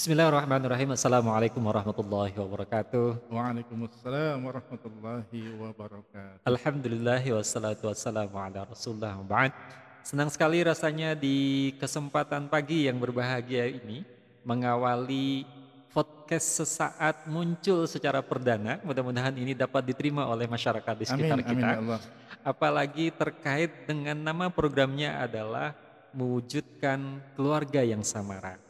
[0.00, 0.96] Bismillahirrahmanirrahim.
[0.96, 3.28] Assalamualaikum warahmatullahi wabarakatuh.
[3.28, 6.40] Waalaikumsalam warahmatullahi wabarakatuh.
[6.48, 9.52] Alhamdulillah wassalatu wassalamu ala rasulullah ba'd.
[10.00, 14.00] Senang sekali rasanya di kesempatan pagi yang berbahagia ini
[14.40, 15.44] mengawali
[15.92, 18.80] podcast sesaat muncul secara perdana.
[18.80, 21.68] Mudah-mudahan ini dapat diterima oleh masyarakat di sekitar Amin, amin kita.
[21.68, 22.00] ya Allah.
[22.40, 25.76] Apalagi terkait dengan nama programnya adalah
[26.16, 28.69] mewujudkan keluarga yang samara.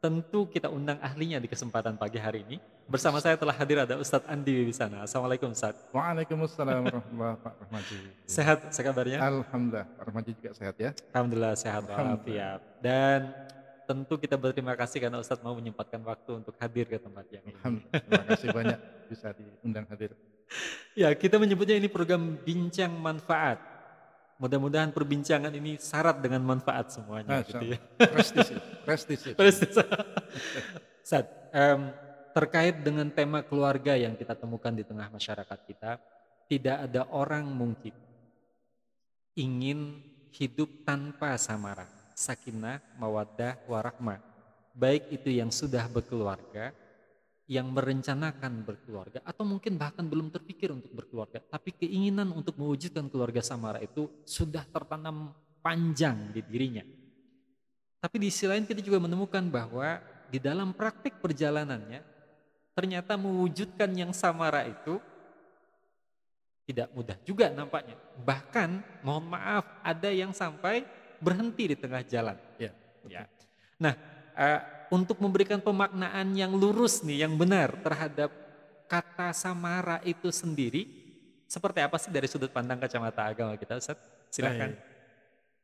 [0.00, 2.56] Tentu kita undang ahlinya di kesempatan pagi hari ini.
[2.88, 5.04] Bersama saya telah hadir ada Ustadz Andi Wiwisana.
[5.04, 5.92] Assalamualaikum Ustadz.
[5.92, 7.96] Waalaikumsalam warahmatullahi Pak Rahmaji.
[8.24, 9.20] Sehat, sehat kabarnya?
[9.20, 10.96] Alhamdulillah, Pak Rahmaji juga sehat ya.
[11.12, 12.64] Alhamdulillah sehat walafiat.
[12.80, 13.28] Dan
[13.84, 17.60] tentu kita berterima kasih karena Ustadz mau menyempatkan waktu untuk hadir ke tempat yang ini.
[17.60, 18.78] Alhamdulillah, terima kasih banyak
[19.12, 20.16] bisa diundang hadir.
[20.98, 23.62] Ya, kita menyebutnya ini program bincang manfaat.
[24.40, 27.78] Mudah-mudahan perbincangan ini syarat dengan manfaat semuanya Masya gitu ya.
[28.08, 29.36] Prestisius.
[29.36, 29.74] Persis.
[31.04, 31.28] Ustadz,
[31.60, 31.92] em,
[32.32, 36.00] terkait dengan tema keluarga yang kita temukan di tengah masyarakat kita,
[36.48, 37.92] tidak ada orang mungkin
[39.36, 40.00] ingin
[40.32, 41.84] hidup tanpa samara,
[42.16, 44.24] sakinah, mawaddah, warahmah.
[44.72, 46.72] Baik itu yang sudah berkeluarga,
[47.50, 53.42] yang merencanakan berkeluarga, atau mungkin bahkan belum terpikir untuk berkeluarga, tapi keinginan untuk mewujudkan keluarga
[53.42, 56.86] samara itu sudah tertanam panjang di dirinya.
[57.98, 59.98] Tapi di sisi lain kita juga menemukan bahwa
[60.30, 62.06] di dalam praktik perjalanannya
[62.70, 65.02] ternyata mewujudkan yang samara itu
[66.70, 67.98] tidak mudah juga nampaknya.
[68.22, 70.86] Bahkan mohon maaf ada yang sampai
[71.18, 72.38] berhenti di tengah jalan.
[72.62, 72.70] Ya,
[73.08, 73.26] Ya.
[73.80, 73.96] Nah,
[74.36, 78.30] eh, untuk memberikan pemaknaan yang lurus nih, yang benar terhadap
[78.90, 80.90] kata samara itu sendiri,
[81.46, 83.98] seperti apa sih dari sudut pandang kacamata agama kita, Ustaz?
[84.34, 84.74] Silakan.
[84.74, 84.82] Baik,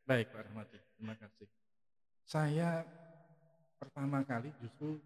[0.07, 0.79] Baik, Pak Rahmati.
[0.95, 1.47] Terima kasih.
[2.23, 2.87] Saya
[3.75, 4.99] pertama kali justru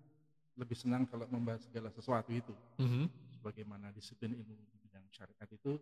[0.57, 2.53] lebih senang kalau membahas segala sesuatu itu.
[2.77, 3.09] Mhm.
[3.41, 5.81] Sebagaimana disiplin ilmu di bidang syariat itu,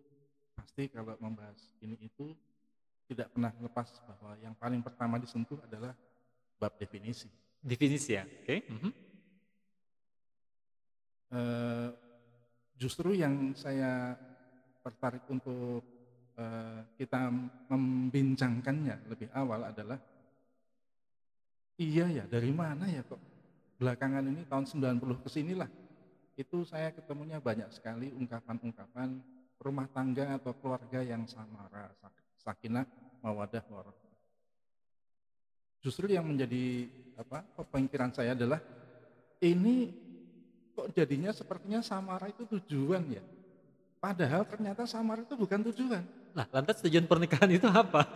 [0.56, 2.32] pasti kalau membahas ini itu
[3.04, 5.92] tidak pernah lepas bahwa yang paling pertama disentuh adalah
[6.56, 7.28] bab definisi.
[7.60, 8.56] Definisi ya, oke?
[8.68, 8.90] Mhm.
[11.30, 11.90] Eh,
[12.74, 14.18] justru yang saya
[14.82, 15.84] tertarik untuk
[16.40, 17.30] eh, kita
[17.70, 19.98] membincangkannya lebih awal adalah
[21.78, 23.20] iya ya dari mana ya kok
[23.80, 25.68] belakangan ini tahun 90 ke sinilah
[26.38, 29.20] itu saya ketemunya banyak sekali ungkapan-ungkapan
[29.60, 32.86] rumah tangga atau keluarga yang samara, sak- sakinah,
[33.20, 34.09] mawadah, warahmah.
[35.80, 38.60] Justru yang menjadi apa pemikiran saya adalah
[39.40, 39.92] ini
[40.76, 43.24] kok jadinya sepertinya samara itu tujuan ya.
[44.00, 46.04] Padahal ternyata samara itu bukan tujuan.
[46.32, 48.06] Nah, lantas tujuan pernikahan itu apa?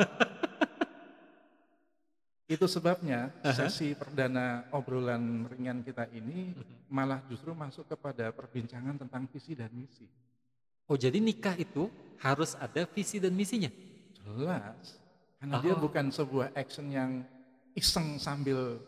[2.45, 6.53] Itu sebabnya sesi perdana obrolan ringan kita ini
[6.93, 10.05] malah justru masuk kepada perbincangan tentang visi dan misi.
[10.85, 11.89] Oh, jadi nikah itu
[12.21, 13.73] harus ada visi dan misinya.
[14.21, 15.01] Jelas.
[15.41, 15.81] Karena dia Oh.
[15.81, 17.25] bukan sebuah action yang
[17.75, 18.79] iseng sambil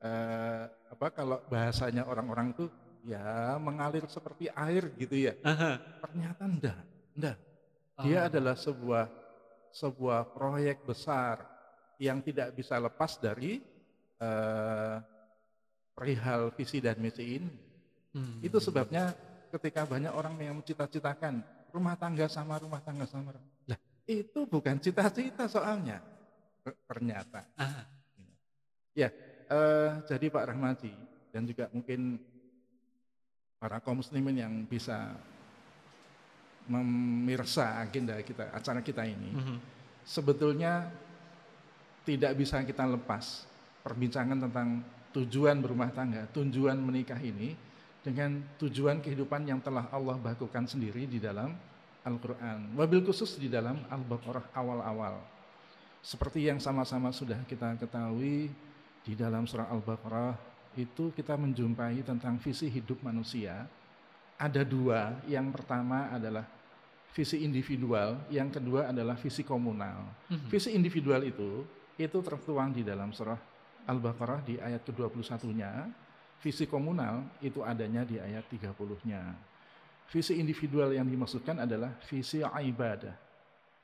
[0.00, 2.68] eh, apa kalau bahasanya orang-orang tuh
[3.04, 5.32] ya mengalir seperti air gitu ya.
[5.40, 5.80] Aha.
[6.04, 6.80] Ternyata enggak,
[7.16, 7.36] enggak.
[8.00, 8.28] Dia Oh.
[8.32, 9.04] adalah sebuah
[9.70, 11.44] sebuah proyek besar
[12.00, 13.60] yang tidak bisa lepas dari
[14.20, 14.96] eh,
[15.92, 17.52] perihal visi dan misi ini.
[18.16, 18.40] Hmm.
[18.40, 19.12] Itu sebabnya
[19.52, 23.36] ketika banyak orang yang mencita-citakan rumah tangga sama rumah tangga sama.
[23.68, 26.00] Lah, itu bukan cita-cita soalnya.
[26.64, 27.46] Ter- Ternyata.
[27.54, 27.84] Ah,
[28.96, 29.08] Ya,
[29.50, 30.92] eh, jadi Pak Rahmati
[31.30, 32.18] dan juga mungkin
[33.60, 35.14] para kaum muslimin yang bisa
[36.70, 39.56] memirsa agenda kita, acara kita ini, mhm.
[40.06, 40.86] sebetulnya
[42.06, 43.44] tidak bisa kita lepas
[43.82, 44.80] perbincangan tentang
[45.10, 47.54] tujuan berumah tangga, tujuan menikah ini
[48.00, 51.52] dengan tujuan kehidupan yang telah Allah bakukan sendiri di dalam
[52.00, 52.72] Al-Quran.
[52.78, 55.20] Wabil khusus di dalam Al-Baqarah awal-awal.
[56.00, 58.48] Seperti yang sama-sama sudah kita ketahui
[59.04, 60.32] di dalam surah Al-Baqarah
[60.78, 63.66] itu kita menjumpai tentang visi hidup manusia.
[64.40, 66.46] Ada dua, yang pertama adalah
[67.12, 70.06] visi individual, yang kedua adalah visi komunal.
[70.30, 70.48] Mhm.
[70.48, 71.66] Visi individual itu
[72.00, 73.36] itu tertuang di dalam surah
[73.84, 75.90] Al-Baqarah di ayat ke-21-nya.
[76.40, 79.36] Visi komunal itu adanya di ayat 30-nya.
[80.08, 83.29] Visi individual yang dimaksudkan adalah visi ibadah.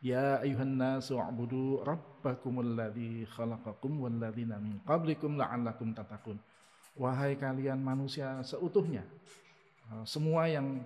[0.04, 6.36] Ya ayuhan nasu a'budu rabbakumul ladzi khalaqakum wal ladzina min qablikum la'allakum tattaqun.
[6.96, 9.04] Wahai kalian manusia seutuhnya,
[9.92, 10.84] eh, semua yang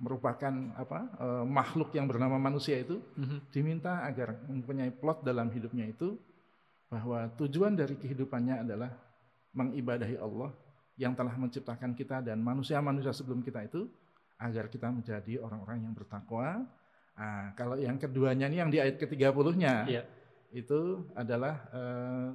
[0.00, 3.38] merupakan apa eh, makhluk yang bernama manusia itu Mhm.
[3.52, 6.16] diminta agar mempunyai plot dalam hidupnya itu
[6.88, 8.90] bahwa tujuan dari kehidupannya adalah
[9.54, 10.50] mengibadahi Allah
[10.96, 13.86] yang telah menciptakan kita dan manusia-manusia sebelum kita itu
[14.40, 16.64] agar kita menjadi orang-orang yang bertakwa.
[17.16, 20.02] Nah, kalau yang keduanya ini yang di ayat ke-30-nya Iya.
[20.56, 22.28] itu adalah eh,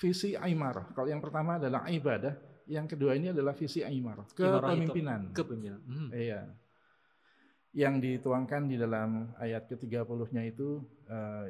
[0.00, 0.90] visi aimarah.
[0.92, 2.34] Kalau yang pertama adalah ibadah,
[2.66, 5.20] yang kedua ini adalah visi aimarah, Imarah itu kepemimpinan.
[5.30, 5.80] Kepemimpinan.
[5.86, 6.10] Hmm.
[6.10, 6.42] Iya.
[7.74, 11.46] Yang dituangkan di dalam ayat ke-30-nya itu eh,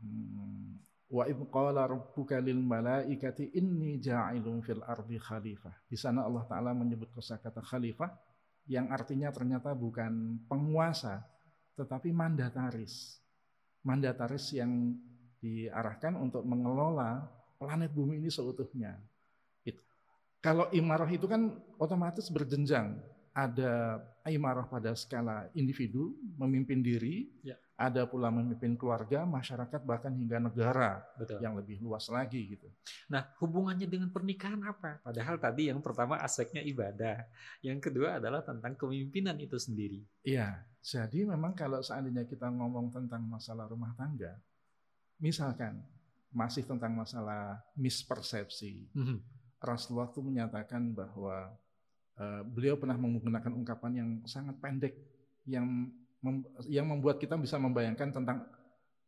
[0.00, 0.84] hmm,
[1.14, 5.74] wa idh qala rabbuka lil malaikati inni ja'ilun fil ardi khalifah.
[5.84, 8.08] Di sana Allah taala menyebut kosakata khalifah
[8.64, 11.20] yang artinya ternyata bukan penguasa
[11.74, 13.18] tetapi mandataris.
[13.84, 14.96] Mandataris yang
[15.42, 17.28] diarahkan untuk mengelola
[17.60, 18.96] planet bumi ini seutuhnya.
[19.60, 19.82] Itu.
[20.40, 22.96] Kalau imarah itu kan otomatis berjenjang.
[23.34, 23.98] Ada
[24.30, 27.58] imarah pada skala individu, memimpin diri, Ya.
[27.74, 31.42] Ada pula memimpin keluarga, masyarakat, bahkan hingga negara Betul.
[31.42, 32.70] yang lebih luas lagi gitu.
[33.10, 35.02] Nah, hubungannya dengan pernikahan apa?
[35.02, 37.26] Padahal tadi yang pertama aspeknya ibadah,
[37.66, 40.06] yang kedua adalah tentang kepemimpinan itu sendiri.
[40.22, 44.38] Iya, jadi memang kalau seandainya kita ngomong tentang masalah rumah tangga,
[45.18, 45.82] misalkan
[46.30, 49.18] masih tentang masalah mispersepsi, Mhm.
[49.58, 51.50] Rasulullah itu menyatakan bahwa
[52.14, 54.94] eh, beliau pernah menggunakan ungkapan yang sangat pendek
[55.50, 55.90] yang
[56.24, 58.48] mem- yang membuat kita bisa membayangkan tentang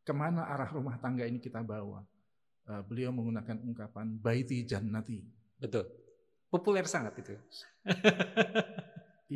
[0.05, 2.05] ke mana arah rumah tangga ini kita bawa.
[2.67, 5.23] Eh, beliau menggunakan ungkapan baiti jannati
[5.57, 5.87] Betul.
[6.51, 7.35] Populer sangat itu.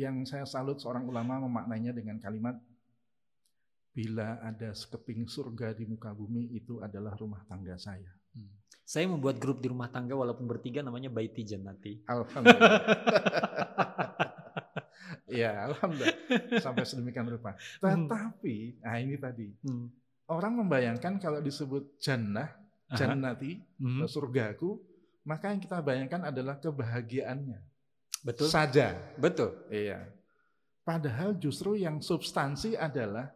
[0.03, 2.55] yang saya salut seorang ulama memaknainya dengan kalimat
[3.91, 8.07] bila ada sekeping surga di muka bumi itu adalah rumah tangga saya.
[8.31, 8.51] Hmm.
[8.87, 12.03] Saya membuat grup di rumah tangga walaupun bertiga namanya Baiti Jannati.
[12.07, 12.83] Alhamdulillah.
[15.31, 16.17] ya, alhamdulillah
[16.59, 17.55] sampai sedemikian rupa.
[17.79, 19.87] Tetapi, nah ini tadi Hmm.
[20.27, 22.51] orang membayangkan kalau disebut jannah,
[22.91, 24.03] jannati, Hmm.
[24.05, 24.77] surgaku,
[25.23, 27.59] maka yang kita bayangkan adalah kebahagiaannya
[28.21, 28.47] Betul.
[28.51, 28.93] saja.
[29.15, 29.55] Betul.
[29.71, 30.11] Iya.
[30.81, 33.29] Padahal justru yang substansi adalah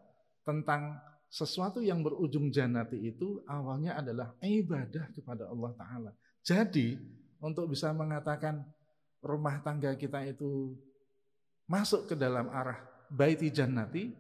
[0.44, 0.98] tentang
[1.30, 6.12] sesuatu yang berujung jannati itu awalnya adalah ibadah kepada Allah Ta'ala.
[6.46, 6.96] Jadi
[7.42, 8.64] untuk bisa mengatakan
[9.22, 10.74] rumah tangga kita itu
[11.66, 12.78] masuk ke dalam arah
[13.10, 14.14] baiti jannati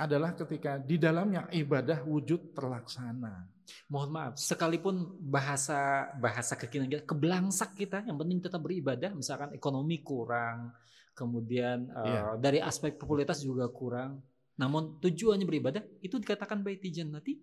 [0.00, 3.44] adalah ketika di dalamnya ibadah wujud terlaksana.
[3.86, 9.12] Mohon maaf, sekalipun bahasa bahasa kekinian kita kebelangsak kita, yang penting tetap beribadah.
[9.12, 10.72] Misalkan ekonomi kurang,
[11.14, 12.40] kemudian eh, Iya.
[12.40, 14.24] dari aspek popularitas juga kurang.
[14.56, 17.36] Namun tujuannya beribadah itu dikatakan baiti jannati.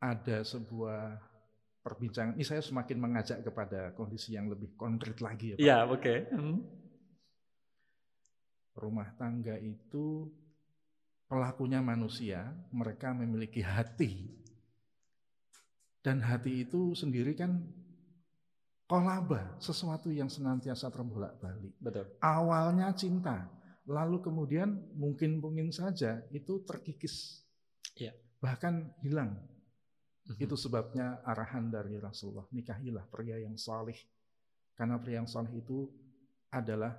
[0.00, 1.18] Ada sebuah
[1.82, 5.62] perbincangan, ini saya semakin mengajak kepada kondisi yang lebih konkret lagi ya Pak.
[5.62, 6.14] Ya, oke.
[6.34, 6.58] Hmm.
[8.76, 10.28] Rumah tangga itu
[11.26, 14.30] pelakunya manusia, mereka memiliki hati.
[16.04, 17.66] Dan hati itu sendiri kan
[18.86, 21.74] kolaba, sesuatu yang senantiasa terbolak-balik.
[21.82, 22.06] Betul.
[22.22, 23.50] Awalnya cinta,
[23.90, 27.42] lalu kemudian mungkin-mungkin saja itu terkikis.
[27.98, 28.14] Iya.
[28.38, 29.34] Bahkan hilang.
[30.30, 30.38] Mhm.
[30.38, 33.98] Itu sebabnya arahan dari Rasulullah, nikahilah pria yang salih.
[34.78, 35.90] Karena pria yang salih itu
[36.54, 36.94] adalah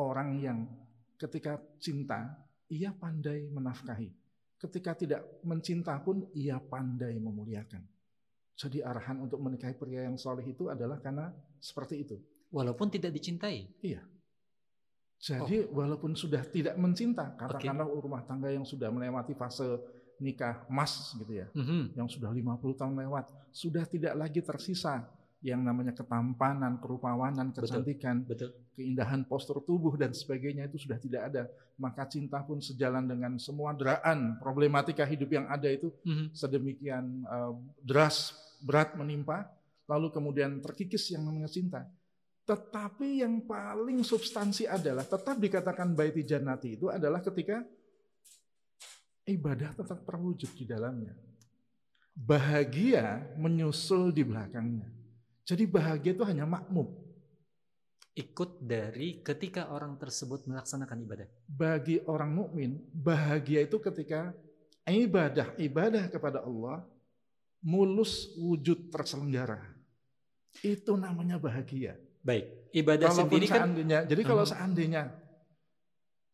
[0.00, 0.58] orang yang
[1.18, 2.38] ketika cinta,
[2.70, 4.08] ia pandai menafkahi.
[4.58, 7.82] Ketika tidak mencinta pun, ia pandai memuliakan.
[8.58, 11.30] Jadi arahan untuk menikahi pria yang soleh itu adalah karena
[11.62, 12.16] seperti itu.
[12.50, 13.70] Walaupun tidak dicintai.
[15.18, 19.66] Jadi walaupun sudah tidak mencinta, katakanlah rumah tangga yang sudah melewati fase
[20.18, 21.94] nikah mas gitu ya, Mhm.
[21.94, 25.06] yang sudah 50 tahun lewat, sudah tidak lagi tersisa
[25.38, 27.70] yang namanya ketampanan, kerupawanan, Betul.
[27.70, 28.50] kecantikan, Betul.
[28.74, 31.42] keindahan postur tubuh dan sebagainya itu sudah tidak ada.
[31.78, 36.34] Maka cinta pun sejalan dengan semua deraan problematika hidup yang ada itu Mhm.
[36.34, 37.52] sedemikian eh,
[37.86, 39.46] deras berat menimpa,
[39.86, 41.86] lalu kemudian terkikis yang namanya cinta.
[42.42, 47.62] Tetapi yang paling substansi adalah tetap dikatakan baiti jannati itu adalah ketika
[49.28, 51.14] ibadah tetap terwujud di dalamnya.
[52.18, 54.97] Bahagia menyusul di belakangnya.
[55.48, 56.92] Jadi bahagia itu hanya makmum.
[58.12, 61.28] Ikut dari ketika orang tersebut melaksanakan ibadah.
[61.48, 64.36] Bagi orang mukmin, bahagia itu ketika
[64.84, 66.84] ibadah-ibadah kepada Allah
[67.64, 69.64] mulus wujud terselenggara.
[70.60, 71.96] Itu namanya bahagia.
[72.20, 74.50] Baik, ibadah Kalaupun sendiri kan seandainya, jadi kalau Mhm.
[74.52, 75.02] seandainya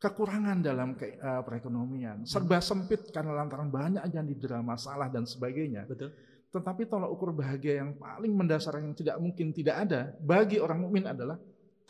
[0.00, 5.87] kekurangan dalam ke- eh, perekonomian, serba sempit karena lantaran banyak yang didera masalah dan sebagainya.
[5.87, 6.11] betul.
[6.54, 11.02] Tetapi tolak ukur bahagia yang paling mendasar yang tidak mungkin tidak ada bagi orang mukmin
[11.02, 11.34] adalah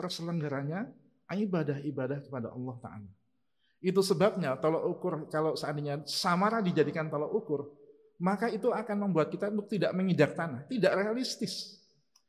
[0.01, 0.89] terselenggaranya
[1.29, 3.11] ibadah-ibadah kepada Allah Ta'ala.
[3.85, 7.69] Itu sebabnya tolak ukur kalau seandainya samara dijadikan tolak ukur,
[8.17, 11.77] maka itu akan membuat kita untuk tidak menginjak tanah, tidak realistis.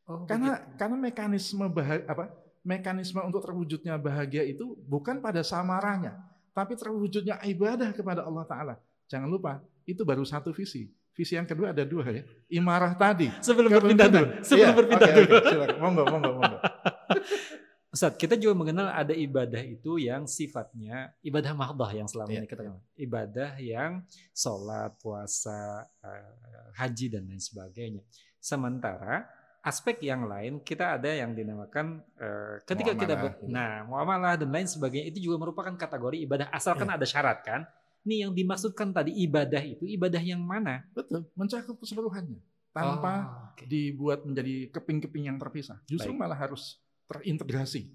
[0.04, 0.76] Oh, karena begitu.
[0.76, 2.26] karena mekanisme bahagia, apa?
[2.66, 6.20] Mekanisme untuk terwujudnya bahagia itu bukan pada samaranya,
[6.52, 8.76] tapi terwujudnya ibadah kepada Allah Taala.
[9.08, 10.92] Jangan lupa, itu baru satu visi.
[11.16, 12.24] Visi yang kedua ada dua ya.
[12.52, 13.32] Imarah tadi.
[13.40, 14.28] Sebelum berpindah dulu.
[14.44, 15.32] Sebelum iya, berpindah okay, dulu.
[15.32, 15.78] Okay, silakan.
[15.80, 16.58] Monggo, monggo, monggo.
[17.96, 22.40] Ustaz, kita juga mengenal ada ibadah itu yang sifatnya ibadah mahdoh yang selama yeah.
[22.44, 22.84] ini kita kenal.
[23.00, 24.04] Ibadah yang
[24.36, 28.04] sholat, puasa, uh, haji, dan lain sebagainya.
[28.36, 29.24] Sementara
[29.64, 33.44] aspek yang lain kita ada yang dinamakan uh, ketika muamalah, kita ber, gitu.
[33.50, 37.00] nah muamalah dan lain sebagainya itu juga merupakan kategori ibadah asalkan yeah.
[37.00, 37.64] ada syarat kan.
[38.06, 40.86] Ini yang dimaksudkan tadi ibadah itu ibadah yang mana?
[40.94, 42.38] Betul, mencakup keseluruhannya
[42.76, 43.66] tanpa oh, okay.
[43.66, 45.80] dibuat menjadi keping-keping yang terpisah.
[45.88, 46.22] Justru Baik.
[46.22, 47.88] malah harus terintegrasi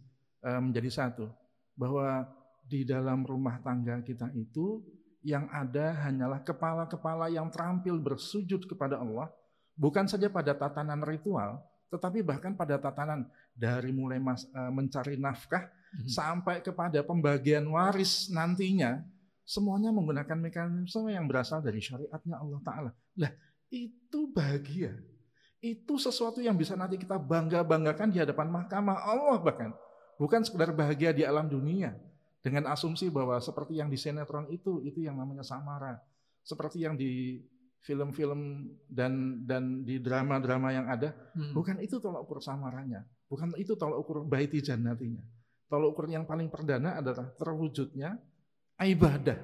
[0.43, 1.29] eh, menjadi satu.
[1.77, 2.25] Bahwa
[2.65, 4.81] di dalam rumah tangga kita itu
[5.21, 9.29] yang ada hanyalah kepala-kepala yang terampil bersujud kepada Allah,
[9.77, 11.61] bukan saja pada tatanan ritual,
[11.93, 16.09] tetapi bahkan pada tatanan dari mulai mas, eh, mencari nafkah hmm.
[16.09, 19.05] sampai kepada pembagian waris nantinya,
[19.51, 22.91] semuanya menggunakan mekanisme yang berasal dari syariatnya Allah Ta'ala.
[23.19, 23.33] Lah,
[23.67, 24.95] itu bahagia.
[25.59, 29.75] Itu sesuatu yang bisa nanti kita bangga-banggakan di hadapan mahkamah Allah bahkan.
[30.23, 31.99] Bukan sekedar bahagia di alam dunia.
[32.41, 35.99] Dengan asumsi bahwa seperti yang di sinetron itu, itu yang namanya samara.
[36.47, 37.43] Seperti yang di
[37.85, 41.53] film-film dan dan di drama-drama yang ada, hmm.
[41.53, 43.05] bukan itu tolak ukur samaranya.
[43.29, 45.21] Bukan itu tolak ukur baiti jannatinya.
[45.69, 48.17] Tolak ukur yang paling perdana adalah terwujudnya
[48.87, 49.39] ibadah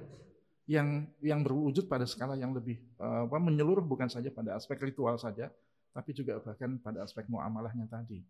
[0.67, 5.53] yang yang berwujud pada skala yang lebih uh, menyeluruh bukan saja pada aspek ritual saja,
[5.95, 8.21] tapi juga bahkan pada aspek muamalahnya tadi.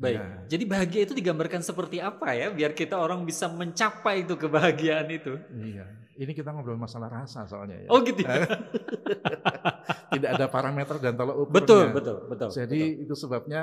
[0.00, 0.16] Baik.
[0.16, 0.26] Ya.
[0.56, 5.36] Jadi bahagia itu digambarkan seperti apa ya biar kita orang bisa mencapai itu kebahagiaan itu.
[5.52, 5.84] Iya.
[6.16, 7.88] Ini kita ngobrol masalah rasa soalnya ya.
[7.92, 8.24] Oh gitu.
[8.24, 8.48] Ya?
[10.16, 11.56] Tidak ada parameter dan tolak ukurnya.
[11.60, 12.48] Betul, betul, betul.
[12.48, 13.04] Jadi betul.
[13.04, 13.62] itu sebabnya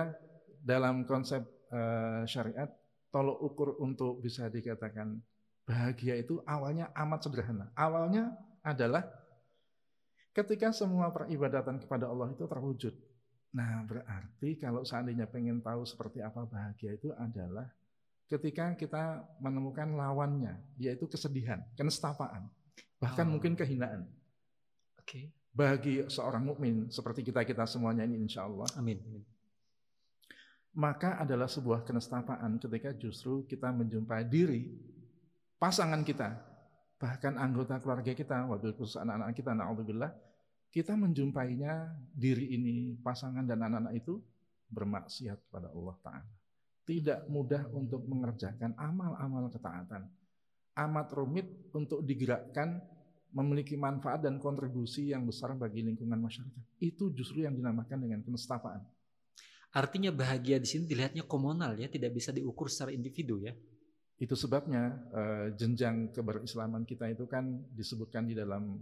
[0.62, 1.41] dalam konsep
[1.74, 2.69] uh, syariat
[3.09, 5.17] tolak ukur untuk bisa dikatakan
[5.67, 7.67] bahagia itu awalnya amat sederhana.
[7.75, 8.31] Awalnya
[8.63, 9.03] adalah
[10.31, 12.95] ketika semua peribadatan kepada Allah itu terwujud
[13.55, 17.65] Nah, berarti kalau seandainya pengen tahu seperti apa bahagia itu adalah
[18.27, 22.51] ketika kita menemukan lawannya, yaitu kesedihan, kenestapaan,
[23.00, 23.38] bahkan oh.
[23.38, 24.05] mungkin kehinaan.
[25.00, 25.07] Oke.
[25.07, 25.25] Okay.
[25.57, 28.69] Bagi seorang mukmin seperti kita-kita semuanya ini insya Allah.
[28.77, 29.01] Amin.
[30.77, 34.69] Maka adalah sebuah kenestapaan ketika justru kita menjumpai diri,
[35.57, 36.37] pasangan kita,
[36.97, 40.11] bahkan anggota keluarga kita, wabil khusus anak-anak kita, na'udzubillah,
[40.73, 44.21] kita menjumpainya diri ini, pasangan dan anak-anak itu
[44.69, 46.33] bermaksiat pada Allah Ta'ala.
[46.87, 50.07] Tidak mudah untuk mengerjakan amal-amal ketaatan.
[50.77, 52.79] Amat rumit untuk digerakkan
[53.33, 56.63] memiliki manfaat dan kontribusi yang besar bagi lingkungan masyarakat.
[56.79, 58.85] Itu justru yang dinamakan dengan kenestapaan.
[59.75, 63.51] Artinya bahagia di sini dilihatnya komunal ya, tidak bisa diukur secara individu ya.
[64.17, 68.81] Itu sebabnya uh, jenjang keberislaman kita itu kan disebutkan di dalam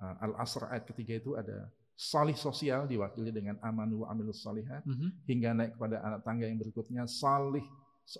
[0.00, 4.94] uh, Al-Asr ayat ketiga itu ada salih sosial diwakili dengan amanu wa amilus salihah mm
[4.96, 5.10] -hmm.
[5.28, 7.62] hingga naik kepada anak tangga yang berikutnya salih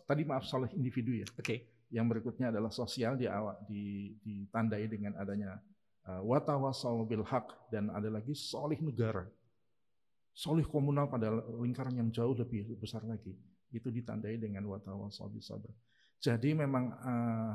[0.06, 1.26] tadi maaf salih individu ya.
[1.34, 1.42] Oke.
[1.42, 1.58] Okay.
[1.92, 5.60] Yang berikutnya adalah sosial di awal di, ditandai dengan adanya
[6.08, 9.28] uh, watawasau bil haq dan ada lagi salih negara.
[10.32, 11.28] Salih komunal pada
[11.60, 13.36] lingkaran yang jauh lebih besar lagi.
[13.68, 15.68] Itu ditandai dengan watawasau bil sabr.
[16.22, 17.54] Jadi memang uh,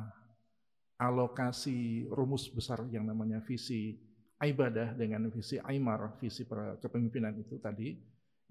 [0.99, 3.95] alokasi rumus besar yang namanya visi
[4.43, 6.43] ibadah dengan visi Aymar, visi
[6.83, 7.95] kepemimpinan itu tadi,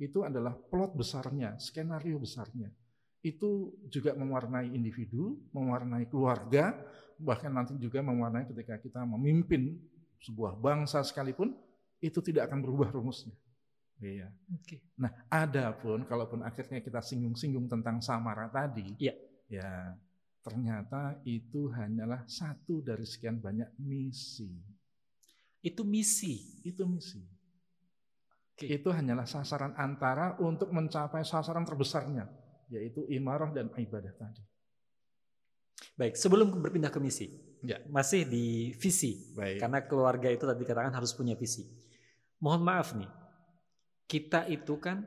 [0.01, 2.73] itu adalah plot besarnya, skenario besarnya.
[3.21, 6.73] Itu juga mewarnai individu, mewarnai keluarga,
[7.21, 9.77] bahkan nanti juga mewarnai ketika kita memimpin
[10.25, 11.53] sebuah bangsa sekalipun,
[12.01, 13.37] itu tidak akan berubah rumusnya.
[14.01, 14.29] Iya.
[14.65, 14.81] Okay.
[15.01, 19.13] Nah, adapun kalaupun akhirnya kita singgung-singgung tentang samara tadi, ya.
[19.49, 19.97] ya
[20.47, 24.77] ternyata itu hanyalah satu dari sekian banyak misi
[25.67, 26.63] itu misi.
[26.63, 27.19] Itu misi.
[28.55, 28.71] Oke.
[28.71, 32.31] Itu hanyalah sasaran antara untuk mencapai sasaran terbesarnya,
[32.71, 34.43] yaitu imarah dan ibadah tadi.
[35.99, 37.29] Baik, sebelum berpindah ke misi,
[37.61, 37.77] ya.
[37.93, 39.61] masih di visi, Baik.
[39.61, 41.69] karena keluarga itu tadi katakan harus punya visi.
[42.41, 43.11] Mohon maaf nih,
[44.09, 45.05] kita itu kan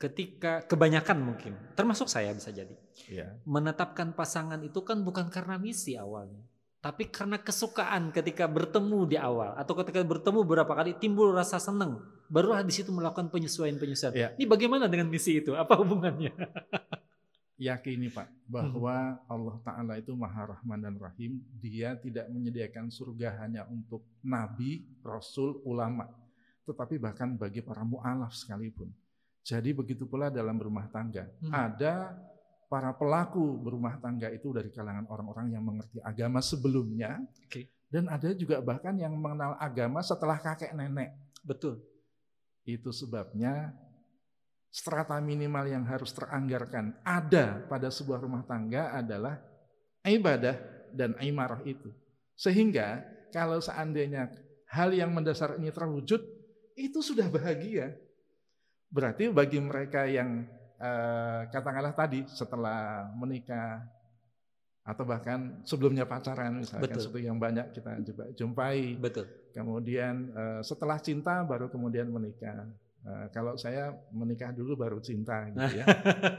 [0.00, 2.72] ketika kebanyakan mungkin, termasuk saya bisa jadi,
[3.04, 3.36] ya.
[3.44, 6.40] menetapkan pasangan itu kan bukan karena misi awalnya,
[6.80, 12.00] tapi karena kesukaan ketika bertemu di awal atau ketika bertemu beberapa kali timbul rasa senang,
[12.32, 14.16] barulah di situ melakukan penyesuaian-penyesuaian.
[14.16, 14.28] Ya.
[14.40, 15.52] Ini bagaimana dengan misi itu?
[15.52, 16.32] Apa hubungannya?
[17.60, 19.28] Yakini Pak bahwa hmm.
[19.28, 21.44] Allah Taala itu Maha Rahman dan Rahim.
[21.60, 26.08] Dia tidak menyediakan surga hanya untuk nabi, rasul, ulama,
[26.64, 28.88] tetapi bahkan bagi para mualaf sekalipun.
[29.40, 31.26] Jadi begitu pula dalam berumah tangga.
[31.40, 31.52] Hmm.
[31.52, 32.14] Ada
[32.70, 37.18] para pelaku berumah tangga itu dari kalangan orang-orang yang mengerti agama sebelumnya.
[37.46, 37.66] Oke.
[37.90, 41.10] Dan ada juga bahkan yang mengenal agama setelah kakek nenek.
[41.42, 41.82] Betul.
[42.62, 43.74] Itu sebabnya
[44.70, 49.42] strata minimal yang harus teranggarkan ada pada sebuah rumah tangga adalah
[50.06, 50.54] ibadah
[50.94, 51.90] dan imarah itu.
[52.38, 53.02] Sehingga
[53.34, 54.30] kalau seandainya
[54.70, 56.22] hal yang mendasar ini terwujud,
[56.78, 57.98] itu sudah bahagia.
[58.90, 60.44] Berarti bagi mereka yang
[60.76, 63.86] eh, katakanlah tadi setelah menikah
[64.80, 67.02] atau bahkan sebelumnya pacaran misalkan Betul.
[67.04, 69.28] seperti yang banyak kita juga jumpai Betul.
[69.54, 72.66] kemudian eh, setelah cinta baru kemudian menikah
[73.00, 75.86] Eh, kalau saya menikah dulu baru cinta gitu ya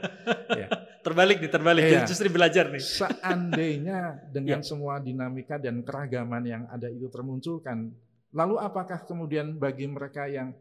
[0.62, 0.68] Ya.
[1.02, 1.82] Terbalik nih, terbalik.
[1.82, 2.06] Iya.
[2.06, 2.78] Justru belajar nih.
[2.78, 4.68] seandainya dengan Ya.
[4.70, 7.90] semua dinamika dan keragaman yang ada itu termunculkan
[8.30, 10.54] lalu apakah kemudian bagi mereka yang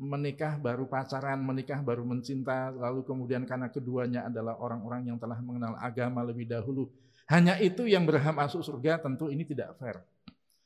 [0.00, 5.76] menikah baru pacaran menikah baru mencinta lalu kemudian karena keduanya adalah orang-orang yang telah mengenal
[5.78, 6.88] agama lebih dahulu.
[7.28, 10.02] Hanya itu yang berhak masuk surga tentu ini tidak fair.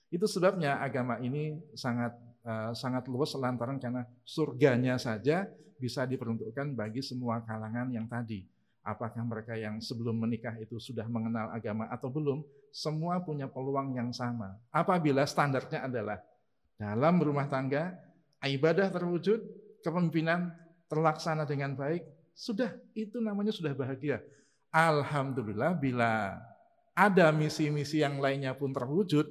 [0.08, 2.14] Itu sebabnya agama ini sangat
[2.46, 8.48] eh, sangat luas lantaran karena surganya saja bisa diperuntukkan bagi semua kalangan yang tadi.
[8.86, 14.14] Apakah mereka yang sebelum menikah itu sudah mengenal agama atau belum, semua punya peluang yang
[14.14, 14.54] sama.
[14.70, 16.22] Apabila standarnya adalah
[16.78, 17.98] dalam rumah tangga,
[18.48, 19.42] ibadah terwujud,
[19.82, 20.54] kepemimpinan
[20.86, 22.02] terlaksana dengan baik,
[22.36, 24.22] sudah itu namanya sudah bahagia.
[24.70, 26.36] Alhamdulillah bila
[26.96, 29.28] ada misi-misi yang lainnya pun terwujud,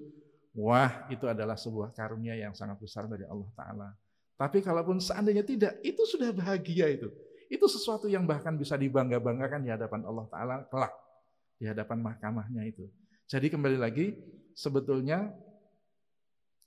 [0.54, 3.90] wah itu adalah sebuah karunia yang sangat besar dari Allah Ta'ala.
[4.36, 7.08] Tapi kalaupun seandainya tidak, itu sudah bahagia itu.
[7.48, 10.94] Itu sesuatu yang bahkan bisa dibangga-banggakan di hadapan Allah Ta'ala kelak.
[11.56, 12.90] Di hadapan mahkamahnya itu.
[13.32, 14.18] Jadi kembali lagi,
[14.54, 15.32] sebetulnya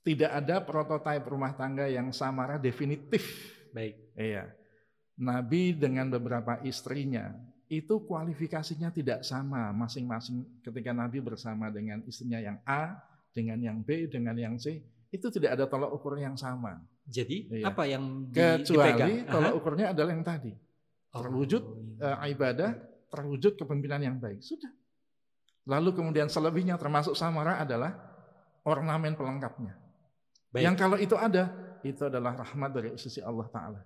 [0.03, 3.21] tidak ada prototipe rumah tangga yang samara definitif.
[3.75, 3.95] Baik.
[4.15, 4.49] Iya.
[5.19, 7.35] Nabi dengan beberapa istrinya,
[7.69, 12.97] itu kualifikasinya tidak sama masing-masing ketika Nabi bersama dengan istrinya yang A,
[13.35, 14.81] dengan yang B, dengan yang C,
[15.11, 16.81] itu tidak ada tolak ukur yang sama.
[17.05, 17.69] Jadi Iya.
[17.69, 19.09] apa yang di, Kecuali dipegang?
[19.29, 19.57] tolak Aha.
[19.59, 20.53] ukurnya adalah yang tadi.
[21.09, 21.63] Oh, terwujud,
[21.97, 22.21] iya.
[22.21, 22.71] eh, ibadah,
[23.09, 24.39] terwujud kepemimpinan yang baik.
[24.45, 24.69] Sudah.
[25.65, 27.97] Lalu kemudian selebihnya termasuk samara adalah
[28.65, 29.77] ornamen pelengkapnya.
[30.49, 30.63] Baik.
[30.65, 31.43] Yang kalau itu ada,
[31.85, 33.81] itu adalah rahmat dari sisi Allah Ta'ala.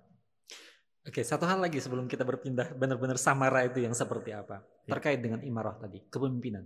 [1.04, 4.64] Oke, satu hal lagi sebelum kita berpindah benar-benar samara itu yang seperti apa?
[4.88, 4.96] Ya.
[4.96, 6.64] Terkait dengan imarah tadi, kepemimpinan.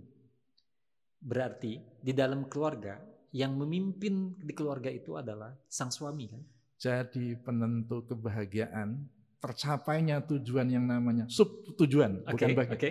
[1.19, 2.95] Berarti di dalam keluarga
[3.35, 6.39] yang memimpin di keluarga itu adalah sang suami kan?
[6.79, 9.03] Jadi penentu kebahagiaan,
[9.43, 12.75] tercapainya tujuan yang namanya sub tujuan, Oke, bukan bahagia.
[12.79, 12.89] oke.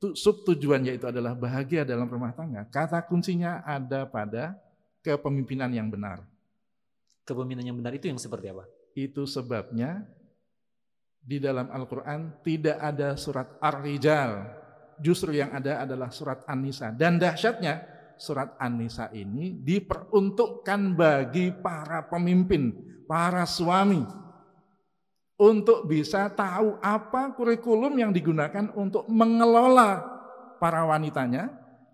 [0.00, 2.64] Tu- Sub tujuan yaitu adalah bahagia dalam rumah tangga.
[2.66, 4.56] Kata kuncinya ada pada
[5.04, 6.24] kepemimpinan yang benar.
[7.30, 8.66] Kepemimpinan yang benar itu yang seperti apa?
[8.90, 10.02] Itu sebabnya
[11.22, 14.58] di dalam Al-Quran tidak ada surat Ar-Rijal.
[14.98, 16.90] Justru yang ada adalah surat An-Nisa.
[16.90, 17.86] Dan dahsyatnya
[18.18, 22.74] surat An-Nisa ini diperuntukkan bagi para pemimpin,
[23.06, 24.02] para suami.
[25.38, 30.02] Untuk bisa tahu apa kurikulum yang digunakan untuk mengelola
[30.58, 31.48] para wanitanya,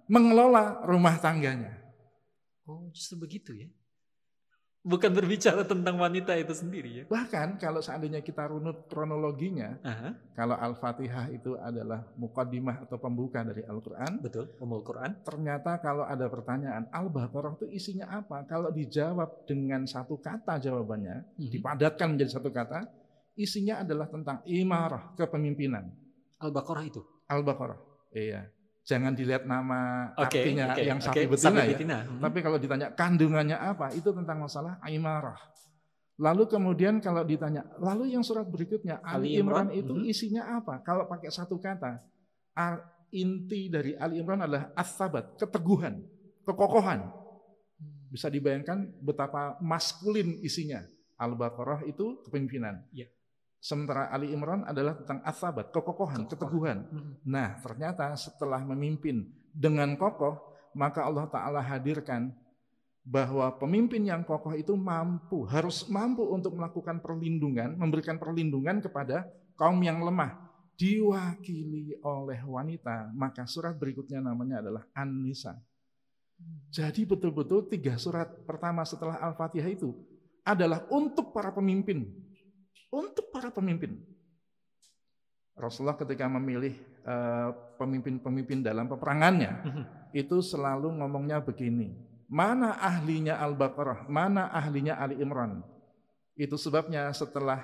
[0.09, 1.77] mengelola rumah tangganya.
[2.65, 3.69] Oh, justru begitu ya.
[4.87, 7.05] Bukan berbicara tentang wanita itu sendiri ya.
[7.11, 13.67] Bahkan kalau seandainya kita runut kronologinya, Aha, Kalau Al-Fatihah itu adalah mukaddimah atau pembuka dari
[13.67, 15.19] Al-Quran, betul, Umul Quran.
[15.27, 18.47] ternyata kalau ada pertanyaan Al-Baqarah itu isinya apa?
[18.47, 21.51] Kalau dijawab dengan satu kata jawabannya, Mhm.
[21.51, 22.87] dipadatkan menjadi satu kata,
[23.35, 25.91] isinya adalah tentang imarah, kepemimpinan.
[26.39, 27.03] Al-Baqarah itu.
[27.27, 27.81] Al-Baqarah.
[28.15, 28.55] Iya.
[28.87, 31.71] Jangan dilihat nama Oke, artinya oke, yang sapi betina ya.
[31.75, 31.99] betina.
[32.07, 32.23] Hmm.
[32.23, 35.35] Tapi kalau ditanya kandungannya apa, itu tentang masalah imarah.
[36.17, 40.07] Lalu kemudian kalau ditanya, lalu yang surat berikutnya Ali, Imran, Imran, itu mhm.
[40.09, 40.81] isinya apa?
[40.81, 42.01] Kalau pakai satu kata,
[43.13, 46.01] inti dari Ali Imran adalah as-sabat, keteguhan,
[46.49, 47.11] kekokohan.
[48.09, 50.81] Bisa dibayangkan betapa maskulin isinya.
[51.21, 52.87] Al-Baqarah itu kepemimpinan.
[52.93, 53.13] Iya.
[53.67, 56.87] Sementara Ali Imran adalah tentang as-sabat, kekokohan, keteguhan.
[56.87, 57.13] Mhm.
[57.27, 60.39] Nah, ternyata setelah memimpin dengan kokoh,
[60.79, 62.31] maka Allah Ta'ala hadirkan
[63.03, 69.27] bahwa pemimpin yang kokoh itu mampu, harus mampu untuk melakukan perlindungan, memberikan perlindungan kepada
[69.59, 70.47] kaum yang lemah,
[70.79, 73.11] diwakili oleh wanita.
[73.19, 75.59] Maka surat berikutnya namanya adalah An-Nisa.
[76.71, 79.91] Jadi betul-betul tiga surat pertama setelah Al-Fatihah itu
[80.47, 82.26] adalah untuk para pemimpin.
[82.91, 83.99] Untuk para pemimpin.
[85.57, 89.85] Rasulullah ketika memilih eh, pemimpin-pemimpin dalam peperangannya, Mhm.
[90.11, 91.95] itu selalu ngomongnya begini.
[92.27, 95.63] Mana ahlinya Al-Baqarah, mana ahlinya Ali Imran.
[96.35, 97.63] Itu sebabnya setelah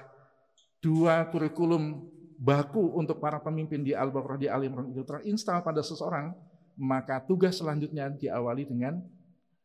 [0.79, 2.07] dua kurikulum
[2.39, 6.35] baku untuk para pemimpin di Al-Baqarah di Al Imran itu terinstal pada seseorang,
[6.79, 9.03] maka tugas selanjutnya diawali dengan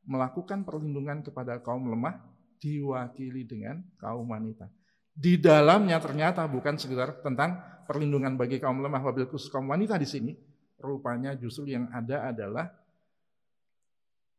[0.05, 2.17] melakukan perlindungan kepada kaum lemah
[2.57, 4.69] diwakili dengan kaum wanita.
[5.17, 7.57] Di dalamnya ternyata bukan sekedar tentang
[7.89, 10.31] perlindungan bagi kaum lemah, wabil khusus kaum wanita di sini,
[10.77, 12.69] rupanya justru yang ada adalah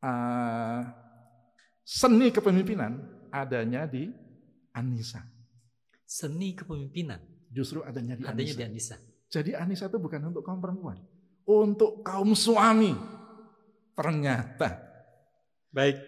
[0.07, 0.81] uh,
[1.83, 2.95] seni kepemimpinan
[3.35, 4.07] adanya di
[4.71, 5.27] Anissa.
[6.07, 7.19] Seni kepemimpinan
[7.51, 8.55] justru adanya di adanya Anissa.
[8.55, 8.97] di Anissa.
[9.29, 11.03] Jadi Anissa itu bukan untuk kaum perempuan,
[11.43, 12.95] untuk kaum suami.
[13.99, 14.79] Ternyata.
[15.75, 15.99] Baik,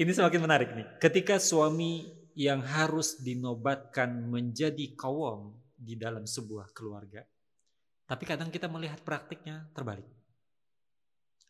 [0.00, 0.86] ini semakin menarik nih.
[0.96, 7.20] Ketika suami yang harus dinobatkan menjadi kaum di dalam sebuah keluarga,
[8.08, 10.08] tapi kadang kita melihat praktiknya terbalik.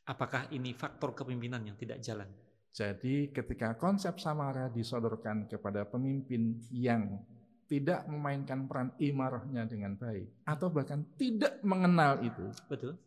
[0.03, 2.27] Apakah ini faktor kepemimpinan yang tidak jalan?
[2.75, 7.23] Jadi ketika konsep samara disodorkan kepada pemimpin yang
[7.71, 12.99] tidak memainkan peran imarahnya dengan baik atau bahkan tidak mengenal itu, betul,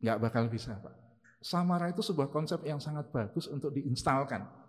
[0.00, 0.96] nggak bakal bisa, Pak.
[1.44, 4.61] Samara itu sebuah konsep yang sangat bagus untuk diinstalkan.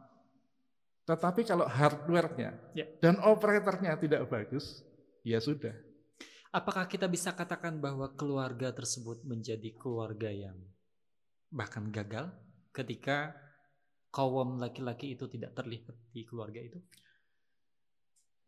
[1.04, 2.88] Tetapi kalau hardware-nya ya.
[3.04, 4.84] dan operatornya tidak bagus,
[5.28, 5.76] ya sudah.
[6.54, 10.56] Apakah kita bisa katakan bahwa keluarga tersebut menjadi keluarga yang
[11.50, 12.30] bahkan gagal
[12.72, 13.36] ketika
[14.14, 16.80] kaum laki-laki itu tidak terlihat di keluarga itu?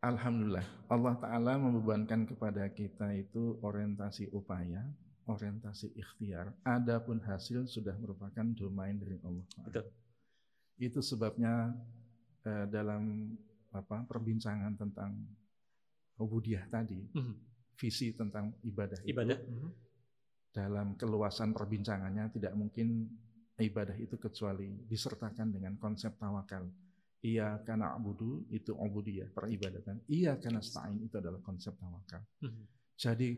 [0.05, 4.85] Alhamdulillah, Allah Ta'ala membebankan kepada kita itu orientasi upaya,
[5.25, 6.53] orientasi ikhtiar.
[6.61, 9.45] Adapun hasil sudah merupakan domain dari Allah.
[9.65, 9.89] Betul.
[10.77, 11.73] Itu sebabnya
[12.45, 13.33] eh, dalam
[13.75, 15.11] apa perbincangan tentang
[16.15, 17.35] ubudiyah tadi, mm -hmm.
[17.75, 19.35] visi tentang ibadah, ibadah.
[19.35, 19.71] itu, mm -hmm.
[20.55, 23.09] dalam keluasan perbincangannya tidak mungkin
[23.59, 26.63] ibadah itu kecuali disertakan dengan konsep tawakal
[27.25, 29.97] Iya karena abudu itu ubudiyah peribadatan.
[30.05, 32.21] Iya karena stain itu adalah konsep tawakal.
[32.45, 32.69] Hmm.
[32.93, 33.33] Jadi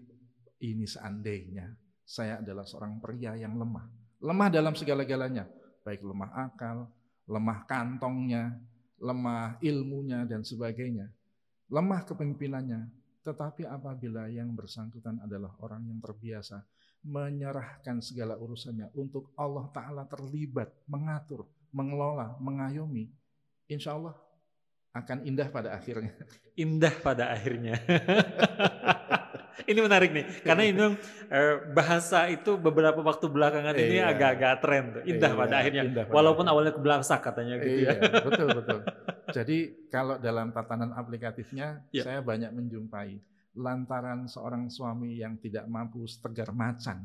[0.67, 1.71] ini seandainya
[2.03, 3.87] saya adalah seorang pria yang lemah,
[4.19, 5.47] lemah dalam segala-galanya,
[5.87, 6.91] baik lemah akal,
[7.31, 8.59] lemah kantongnya,
[8.97, 11.09] lemah ilmunya dan sebagainya,
[11.69, 12.93] lemah kepemimpinannya.
[13.21, 16.63] Tetapi apabila yang bersangkutan adalah orang yang terbiasa
[17.03, 21.43] menyerahkan segala urusannya untuk Allah Ta'ala terlibat, mengatur,
[21.75, 23.11] mengelola, mengayomi,
[23.67, 24.15] insya Allah
[24.95, 26.15] akan indah pada akhirnya.
[26.57, 27.77] Indah pada akhirnya.
[29.71, 30.95] ini menarik nih, karena ini
[31.27, 34.15] eh, bahasa itu beberapa waktu belakangan ini iya.
[34.15, 35.03] agak-agak tren tuh.
[35.03, 35.83] Indah iya, pada akhirnya.
[35.83, 36.51] Indah pada Walaupun akhirnya.
[36.55, 38.21] awalnya kebelangsak katanya gitu iya, ya.
[38.23, 38.79] Betul betul.
[39.35, 39.57] Jadi
[39.91, 42.03] kalau dalam tatanan aplikatifnya ya.
[42.07, 43.19] saya banyak menjumpai
[43.57, 47.03] lantaran seorang suami yang tidak mampu setegar macan.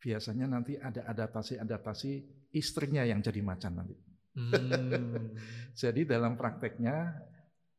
[0.00, 2.12] Biasanya nanti ada adaptasi-adaptasi
[2.56, 3.96] istrinya yang jadi macan nanti.
[4.30, 4.50] Hmm.
[5.82, 7.18] Jadi dalam prakteknya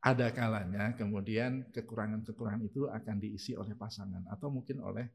[0.01, 5.05] ada kalanya kemudian kekurangan-kekurangan itu akan diisi oleh pasangan atau mungkin oleh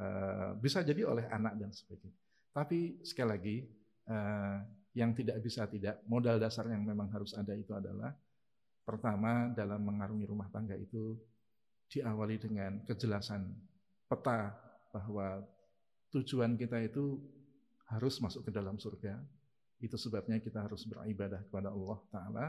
[0.00, 2.16] uh, bisa jadi oleh anak dan sebagainya.
[2.50, 3.56] Tapi sekali lagi
[4.08, 4.58] uh,
[4.96, 8.16] yang tidak bisa tidak modal dasar yang memang harus ada itu adalah
[8.82, 11.14] pertama dalam mengarungi rumah tangga itu
[11.92, 13.44] diawali dengan kejelasan
[14.08, 14.56] peta
[14.90, 15.44] bahwa
[16.10, 17.20] tujuan kita itu
[17.92, 19.20] harus masuk ke dalam surga
[19.78, 22.46] itu sebabnya kita harus beribadah kepada Allah Ta'ala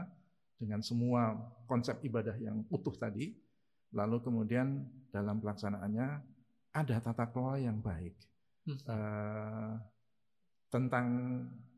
[0.56, 1.36] dengan semua
[1.66, 3.34] konsep ibadah yang utuh tadi.
[3.92, 6.08] Lalu kemudian dalam pelaksanaannya
[6.72, 8.16] ada tata kelola yang baik.
[8.64, 8.78] Hmm.
[8.88, 9.74] Uh,
[10.72, 11.06] tentang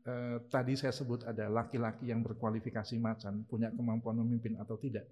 [0.07, 5.03] uh, tadi saya sebut ada laki-laki yang berkualifikasi macan, punya kemampuan memimpin atau tidak.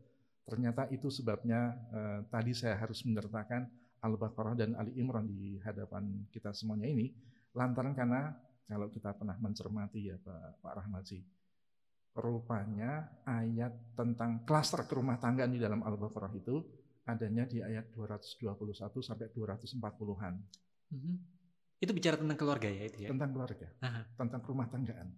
[0.47, 3.67] Ternyata itu sebabnya uh, tadi saya harus menyertakan
[4.03, 7.11] Al-Baqarah dan Ali Imran di hadapan kita semuanya ini,
[7.55, 8.35] lantaran karena
[8.67, 11.19] kalau kita pernah mencermati ya Pak, Pak Rahmaji,
[12.13, 16.61] rupanya ayat tentang klaster kerumah tangga di dalam Al-Baqarah itu
[17.09, 20.33] adanya di ayat 221 sampai 240-an.
[20.93, 21.15] Mm -hmm.
[21.83, 23.09] Itu bicara tentang keluarga ya itu ya?
[23.11, 24.07] Tentang keluarga, Aha.
[24.15, 25.09] tentang rumah tanggaan.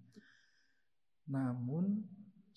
[1.30, 2.02] Namun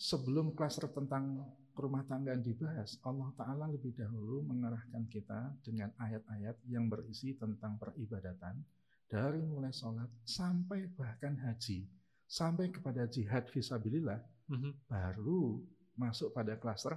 [0.01, 1.45] sebelum klaster tentang
[1.77, 8.65] rumah tanggaan dibahas, Allah Ta'ala lebih dahulu mengarahkan kita dengan ayat-ayat yang berisi tentang peribadatan,
[9.09, 11.98] dari mulai sholat sampai bahkan haji
[12.29, 14.21] sampai kepada jihad visabilillah
[14.53, 14.73] mm-hmm.
[14.85, 15.65] baru
[15.97, 16.95] masuk pada klaster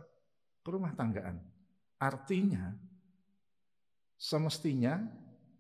[0.67, 1.39] rumah tanggaan.
[1.97, 2.75] Artinya
[4.19, 4.99] semestinya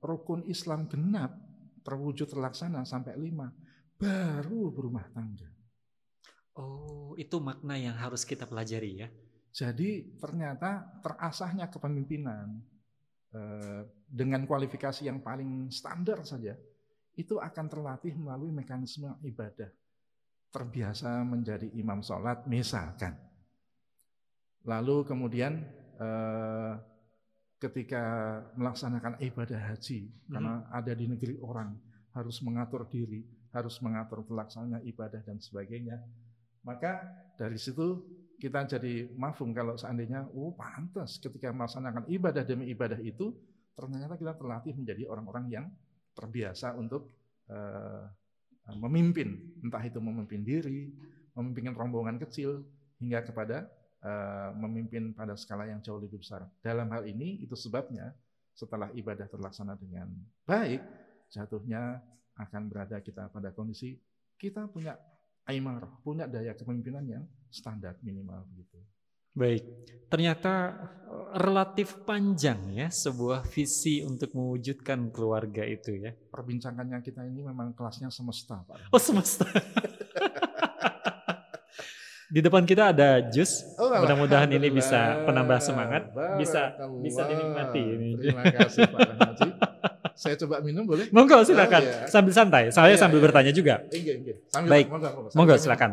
[0.03, 1.33] rukun Islam genap
[1.81, 3.49] terwujud terlaksana sampai lima
[3.95, 5.49] baru berumah tangga.
[6.59, 9.09] Oh, itu makna yang harus kita pelajari ya.
[9.55, 12.59] Jadi ternyata terasahnya kepemimpinan
[13.31, 13.81] Eh,
[14.11, 16.51] dengan kualifikasi yang paling standar saja,
[17.21, 19.69] itu akan terlatih melalui mekanisme ibadah.
[20.51, 23.15] Terbiasa menjadi imam sholat misalkan.
[24.67, 25.63] Lalu kemudian
[26.01, 26.73] eh,
[27.61, 28.03] ketika
[28.57, 30.33] melaksanakan ibadah haji Hmm.
[30.33, 31.77] karena ada di negeri orang
[32.11, 36.01] harus mengatur diri, harus mengatur pelaksanaan ibadah dan sebagainya.
[36.65, 37.05] Maka
[37.37, 38.01] dari situ
[38.41, 43.37] kita jadi mafum kalau seandainya oh pantas ketika melaksanakan ibadah demi ibadah itu
[43.77, 45.65] ternyata kita terlatih menjadi orang-orang yang
[46.13, 47.11] terbiasa untuk
[47.49, 48.05] eh,
[48.77, 50.91] memimpin, entah itu memimpin diri,
[51.35, 52.63] memimpin rombongan kecil
[53.01, 53.67] hingga kepada
[54.03, 56.45] eh, memimpin pada skala yang jauh lebih besar.
[56.61, 58.13] Dalam hal ini itu sebabnya
[58.51, 60.11] setelah ibadah terlaksana dengan
[60.43, 60.83] baik,
[61.31, 62.03] jatuhnya
[62.35, 63.95] akan berada kita pada kondisi
[64.35, 64.97] kita punya
[65.45, 68.79] aimarah, punya daya kepemimpinan yang standar minimal begitu.
[69.31, 69.63] Baik,
[70.07, 70.75] ternyata
[71.07, 76.11] eh, relatif panjang ya sebuah visi untuk mewujudkan keluarga itu ya.
[76.11, 78.91] Perbincangannya kita ini memang kelasnya semesta, Pak.
[78.91, 79.47] Oh semesta.
[82.31, 83.59] Di depan kita ada jus.
[83.75, 88.09] Oh, Mudah-mudahan ini bisa penambah semangat, bisa bisa dinikmati ini.
[88.15, 89.47] Terima kasih Pak Rahmaji.
[90.15, 91.11] Saya coba minum boleh?
[91.11, 92.07] Monggo silakan Oh, iya.
[92.07, 92.63] sambil santai.
[92.71, 93.25] Saya Iya, sambil iya.
[93.27, 93.75] bertanya juga.
[93.83, 94.37] Enggak, enggak.
[94.47, 94.85] Sambil, Baik.
[94.87, 95.55] monggo, monggo.
[95.57, 95.91] Silakan.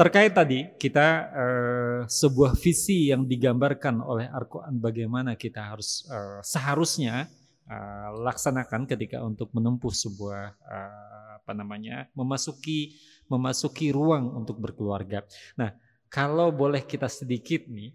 [0.00, 7.28] Terkait tadi kita eh, sebuah visi yang digambarkan oleh Al-Qur'an bagaimana kita harus eh, seharusnya
[7.68, 12.96] eh, laksanakan ketika untuk menempuh sebuah eh, apa namanya memasuki
[13.28, 15.20] memasuki ruang untuk berkeluarga.
[15.60, 15.76] Nah,
[16.08, 17.92] kalau boleh kita sedikit nih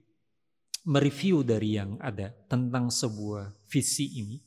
[0.85, 4.37] mereview dari yang ada tentang sebuah visi ini.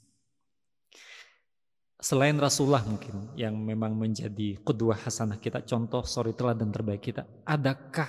[1.98, 8.06] Selain Rasulullah mungkin yang memang menjadi kedua hasanah kita, contoh sorry teladan terbaik kita, adakah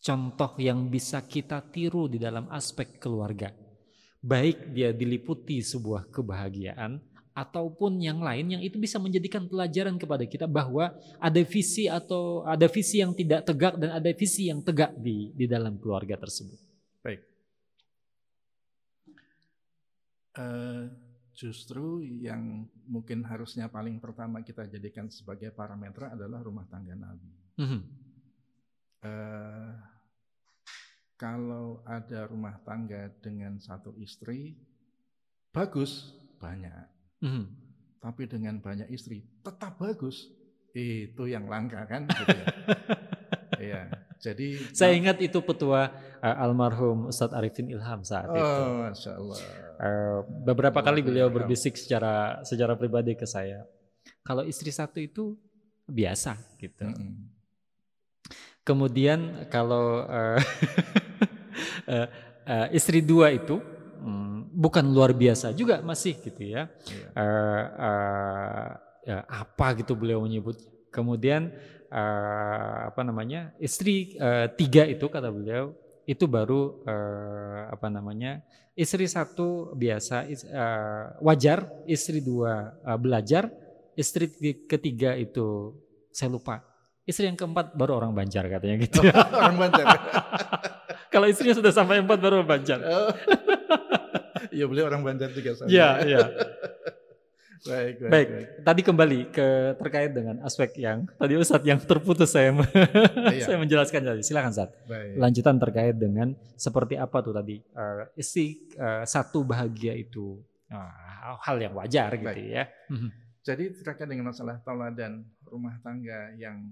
[0.00, 3.52] contoh yang bisa kita tiru di dalam aspek keluarga?
[4.24, 6.96] Baik dia diliputi sebuah kebahagiaan
[7.36, 12.64] ataupun yang lain yang itu bisa menjadikan pelajaran kepada kita bahwa ada visi atau ada
[12.72, 16.56] visi yang tidak tegak dan ada visi yang tegak di di dalam keluarga tersebut.
[17.04, 17.20] Baik.
[20.40, 21.09] Eh,
[21.40, 27.32] justru yang mungkin harusnya paling pertama kita jadikan sebagai parameter adalah rumah tangga Nabi.
[27.56, 27.80] Mhm.
[29.00, 29.72] Eh,
[31.16, 34.52] kalau ada rumah tangga dengan satu istri,
[35.48, 36.84] bagus, banyak.
[37.24, 37.44] Mhm.
[38.04, 40.28] Tapi dengan banyak istri, tetap bagus.
[40.76, 42.04] Itu yang langka kan?
[42.20, 42.46] Gitu ya.
[43.60, 43.82] Iya,
[44.20, 48.40] jadi Saya ingat itu petua uh, almarhum Ustadz Arifin Ilham saat itu.
[48.40, 49.69] Oh, Masya Allah.
[49.80, 53.64] Uh, beberapa kali beliau berbisik secara secara pribadi ke saya.
[54.20, 55.40] Kalau istri satu itu
[55.88, 56.84] biasa gitu.
[56.84, 57.32] Mm-mm.
[58.60, 60.36] Kemudian kalau uh,
[61.88, 62.06] uh,
[62.44, 63.56] uh, istri dua itu
[64.04, 66.68] mm, bukan luar biasa juga masih gitu ya.
[66.84, 67.06] Iya.
[67.16, 68.68] Eh, eh,
[69.08, 70.60] ya, apa gitu beliau menyebut.
[70.92, 71.48] Kemudian
[71.88, 75.72] eh, apa namanya istri eh, tiga itu kata beliau
[76.10, 78.42] itu baru eh, apa namanya
[78.74, 83.46] istri satu biasa is- eh, wajar, istri dua eh, belajar,
[83.94, 85.70] istri ti- ketiga itu
[86.10, 86.66] saya lupa.
[87.06, 89.02] Istri yang keempat baru orang Banjar katanya gitu.
[89.38, 89.86] Orang Banjar.
[91.14, 92.78] Kalau istrinya sudah sampai empat baru orang Banjar.
[92.82, 93.10] Oh.
[94.50, 95.70] Iya, beliau orang Banjar juga sama.
[95.70, 96.20] Iya, iya.
[97.60, 98.48] Baik, baik, Baik, baik.
[98.64, 102.56] tadi kembali ke terkait dengan aspek yang tadi Ustadz yang terputus saya
[103.28, 103.44] Iya.
[103.46, 104.22] saya menjelaskan tadi.
[104.24, 104.80] Silakan Ustadz.
[104.84, 105.12] Baik.
[105.16, 111.56] Lanjutan terkait dengan seperti apa tuh tadi eh, isi eh, satu bahagia itu ah, hal
[111.58, 112.48] yang wajar gitu Baik.
[112.48, 112.64] ya.
[112.88, 113.08] Mhm.
[113.40, 116.64] Jadi terkait dengan masalah tauladan rumah tangga yang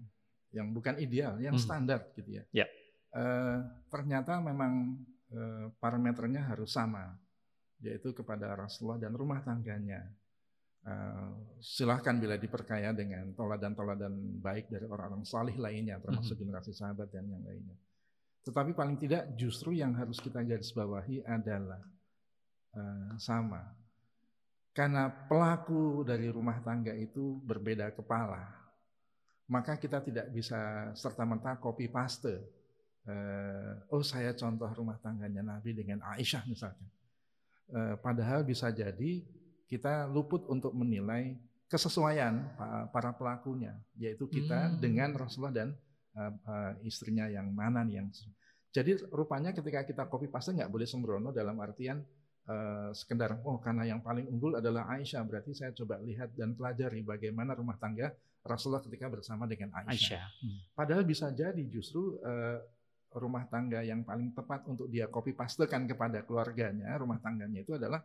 [0.48, 1.60] yang bukan ideal, yang Hmm.
[1.60, 2.44] standar gitu ya.
[2.54, 2.66] Ya.
[3.10, 4.96] Eh, ternyata memang
[5.28, 7.12] eh, parameternya harus sama,
[7.78, 10.08] yaitu kepada Rasulullah dan rumah tangganya.
[10.86, 17.26] Eh, silahkan bila diperkaya dengan toladan-toladan baik dari orang-orang salih lainnya, termasuk generasi sahabat dan
[17.26, 17.76] yang lainnya.
[18.46, 21.82] Tetapi paling tidak justru yang harus kita garis bawahi adalah
[22.78, 23.74] eh, sama.
[24.72, 28.46] Karena pelaku dari rumah tangga itu berbeda kepala,
[29.50, 32.38] maka kita tidak bisa serta-merta copy paste.
[33.08, 36.88] Eh, oh saya contoh rumah tangganya Nabi dengan Aisyah misalkan.
[37.68, 39.20] Eh, padahal bisa jadi
[39.68, 41.36] kita luput untuk menilai
[41.68, 44.80] kesesuaian pa- para pelakunya, yaitu kita Hmm.
[44.80, 45.68] dengan Rasulullah dan
[46.16, 48.08] eh, eh, istrinya yang mana nih yang.
[48.68, 52.00] Jadi rupanya ketika kita copy paste nggak boleh sembrono dalam artian
[52.48, 57.04] eh, sekedar oh karena yang paling unggul adalah Aisyah berarti saya coba lihat dan pelajari
[57.04, 58.08] bagaimana rumah tangga
[58.40, 59.92] Rasulullah ketika bersama dengan Aisyah.
[59.92, 60.24] Aisyah.
[60.42, 60.58] Hmm.
[60.72, 62.58] Padahal bisa jadi justru eh,
[63.14, 68.00] rumah tangga yang paling tepat untuk dia copy pastekan kepada keluarganya, rumah tangganya itu adalah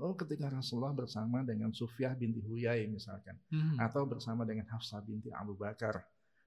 [0.00, 3.76] oh ketika Rasulullah bersama dengan Sufyah binti Huyai misalkan Hmm.
[3.78, 6.04] atau bersama dengan Hafsah binti Abu Bakar.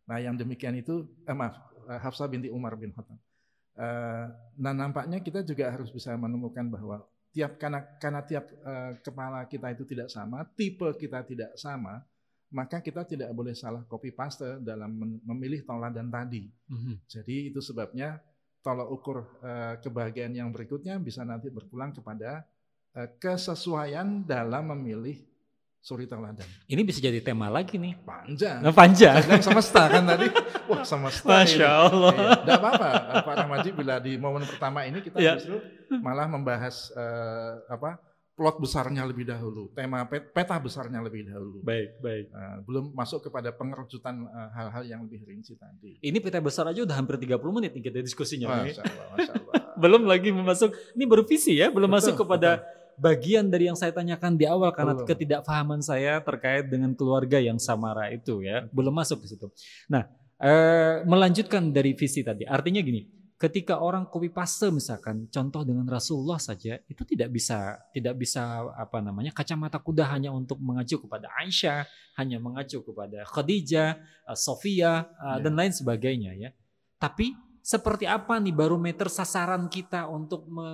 [0.09, 1.55] Nah, yang demikian itu eh, maaf,
[1.87, 3.19] eh, Hafsah binti Umar bin Khattab.
[3.71, 4.27] Uh,
[4.59, 9.71] nah nampaknya kita juga harus bisa menemukan bahwa tiap karena karena tiap uh, kepala kita
[9.71, 12.03] itu tidak sama, tipe kita tidak sama,
[12.51, 14.91] maka kita tidak boleh salah copy paste dalam
[15.23, 16.51] memilih toladan tadi.
[16.67, 16.95] Mm-hmm.
[17.07, 18.19] Jadi itu sebabnya
[18.59, 22.43] tolak ukur uh, kebahagiaan yang berikutnya bisa nanti berpulang kepada
[23.19, 25.31] kesesuaian dalam memilih
[25.81, 26.45] suri teladan.
[26.69, 27.97] Ini bisa jadi tema lagi nih.
[28.05, 28.61] Panjang.
[28.61, 29.17] Nah, panjang.
[29.25, 30.29] Panjang semesta kan tadi.
[30.69, 31.25] Wah semesta.
[31.41, 31.65] Masya ini.
[31.65, 32.13] Allah.
[32.13, 32.61] Tidak iya.
[32.61, 32.89] apa-apa
[33.25, 35.41] Pak Rahmaji bila di momen pertama ini kita ya.
[35.41, 35.57] justru
[35.97, 37.97] malah membahas uh, apa
[38.31, 41.61] plot besarnya lebih dahulu, tema peta besarnya lebih dahulu.
[41.61, 42.25] Baik, baik.
[42.31, 45.99] Uh, belum masuk kepada pengerucutan uh, hal-hal yang lebih rinci tadi.
[45.99, 48.65] Ini peta besar aja udah hampir 30 menit nih kita diskusinya.
[48.65, 49.53] Masya Allah, Masya Allah.
[49.83, 53.73] belum lagi masuk, ini baru visi ya, belum betul, masuk kepada betul bagian dari yang
[53.73, 55.09] saya tanyakan di awal karena Belum.
[55.09, 59.49] ketidakfahaman saya terkait dengan keluarga yang samara itu ya belum masuk di situ.
[59.89, 60.05] Nah,
[60.37, 63.01] eh, melanjutkan dari visi tadi, artinya gini,
[63.41, 69.01] ketika orang copy paste misalkan contoh dengan Rasulullah saja itu tidak bisa tidak bisa apa
[69.01, 71.89] namanya kacamata kuda hanya untuk mengacu kepada Aisyah,
[72.21, 73.97] hanya mengacu kepada Khadijah,
[74.29, 75.41] eh, Sofia ya.
[75.41, 76.53] dan lain sebagainya ya.
[77.01, 80.69] Tapi seperti apa nih barometer sasaran kita untuk me,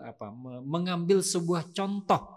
[0.00, 2.36] apa, me, mengambil sebuah contoh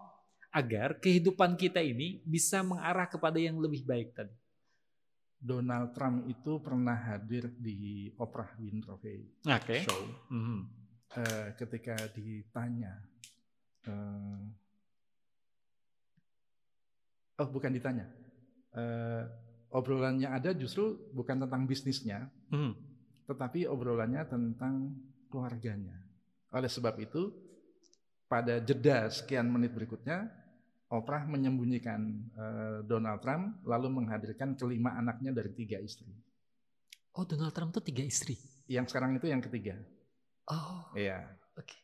[0.52, 4.36] agar kehidupan kita ini bisa mengarah kepada yang lebih baik tadi.
[5.40, 9.88] Donald Trump itu pernah hadir di Oprah Winfrey okay.
[9.88, 10.60] Show mm -hmm.
[11.16, 13.00] uh, ketika ditanya,
[13.88, 14.44] uh,
[17.40, 18.12] oh bukan ditanya,
[18.76, 19.24] uh,
[19.72, 22.89] obrolannya ada justru bukan tentang bisnisnya, mm
[23.30, 24.98] tetapi obrolannya tentang
[25.30, 25.94] keluarganya.
[26.50, 27.30] Oleh sebab itu,
[28.26, 30.26] pada jeda sekian menit berikutnya,
[30.90, 32.02] Oprah menyembunyikan
[32.34, 36.10] uh, Donald Trump lalu menghadirkan kelima anaknya dari tiga istri.
[37.14, 38.34] Oh, Donald Trump itu tiga istri?
[38.66, 39.78] Yang sekarang itu yang ketiga.
[40.50, 40.90] Oh.
[40.98, 41.30] Iya.
[41.54, 41.70] Oke.
[41.70, 41.82] Okay.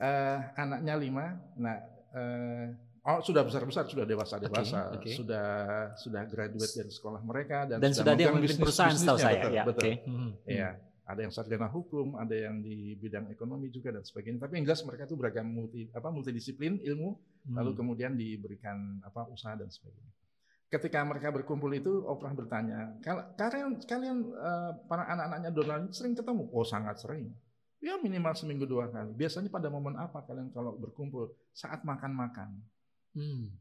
[0.00, 1.36] Uh, eh, anaknya lima.
[1.60, 1.76] Nah,
[2.16, 2.66] uh,
[3.04, 5.14] Oh sudah besar besar sudah dewasa dewasa okay, okay.
[5.20, 5.48] sudah
[5.92, 9.64] sudah graduate dari sekolah mereka dan, dan sudah, dia memimpin perusahaan setahu saya betul, ya.
[9.68, 9.82] Betul.
[9.84, 9.94] Okay.
[10.08, 10.30] Hmm.
[10.48, 10.70] Ya
[11.04, 14.80] ada yang sarjana hukum ada yang di bidang ekonomi juga dan sebagainya tapi yang jelas
[14.88, 17.12] mereka itu beragam multi apa multidisiplin ilmu
[17.44, 17.52] hmm.
[17.52, 20.12] lalu kemudian diberikan apa usaha dan sebagainya.
[20.72, 22.96] Ketika mereka berkumpul itu Oprah bertanya
[23.36, 26.48] kalian kalian uh, para anak-anaknya Donald sering ketemu?
[26.56, 27.28] Oh sangat sering.
[27.84, 29.12] Ya minimal seminggu dua kali.
[29.12, 31.36] Biasanya pada momen apa kalian kalau berkumpul?
[31.52, 32.64] Saat makan-makan.
[33.14, 33.54] Hmm.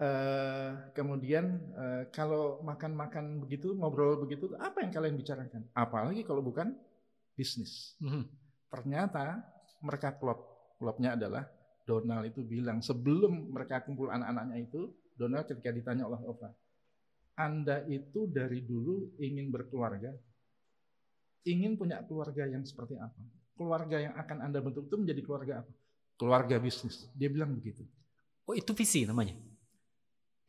[0.00, 5.68] Uh, kemudian uh, kalau makan-makan begitu, ngobrol begitu, apa yang kalian bicarakan?
[5.76, 6.72] Apalagi kalau bukan
[7.36, 7.96] bisnis.
[8.00, 8.24] Hmm.
[8.72, 9.44] Ternyata
[9.84, 10.48] mereka klop.
[10.80, 11.44] Klopnya adalah
[11.84, 16.56] Donald itu bilang sebelum mereka kumpul anak-anaknya itu, Donald ketika ditanya oleh Oprah,
[17.36, 20.08] Anda itu dari dulu ingin berkeluarga,
[21.44, 23.20] ingin punya keluarga yang seperti apa?
[23.52, 25.72] Keluarga yang akan Anda bentuk itu menjadi keluarga apa?
[26.16, 27.04] Keluarga bisnis.
[27.12, 27.84] Dia bilang begitu.
[28.50, 29.38] Oh itu visi namanya?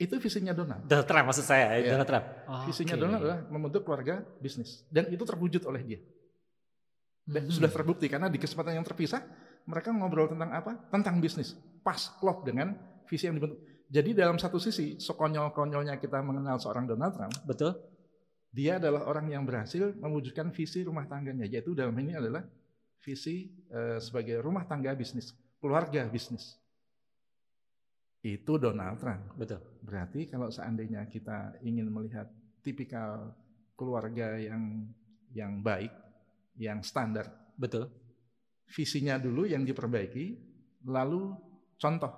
[0.02, 0.90] Itu visinya Donald.
[0.90, 1.94] Donald Trump maksud saya, ya.
[1.94, 2.26] Donald Trump.
[2.50, 3.04] Oh, visinya okay.
[3.06, 4.82] Donald adalah membentuk keluarga bisnis.
[4.90, 6.00] Dan itu terwujud oleh dia.
[7.22, 7.54] Dan hmm.
[7.54, 9.22] sudah terbukti karena di kesempatan yang terpisah,
[9.70, 10.74] mereka ngobrol tentang apa?
[10.90, 11.54] Tentang bisnis.
[11.86, 12.74] Pas, klop dengan
[13.06, 13.62] visi yang dibentuk.
[13.94, 17.38] Jadi dalam satu sisi, sekonyol-konyolnya kita mengenal seorang Donald Trump.
[17.46, 17.78] Betul.
[18.50, 21.46] Dia adalah orang yang berhasil mewujudkan visi rumah tangganya.
[21.46, 22.42] Yaitu dalam ini adalah
[23.06, 25.30] visi uh, sebagai rumah tangga bisnis.
[25.62, 26.61] Keluarga bisnis
[28.21, 29.34] itu Donald Trump.
[29.34, 29.62] Betul.
[29.81, 32.29] Berarti kalau seandainya kita ingin melihat
[32.62, 33.34] tipikal
[33.73, 34.86] keluarga yang
[35.34, 35.89] yang baik,
[36.62, 37.25] yang standar.
[37.57, 37.89] Betul.
[38.71, 40.38] Visinya dulu yang diperbaiki,
[40.88, 41.34] lalu
[41.75, 42.13] contoh,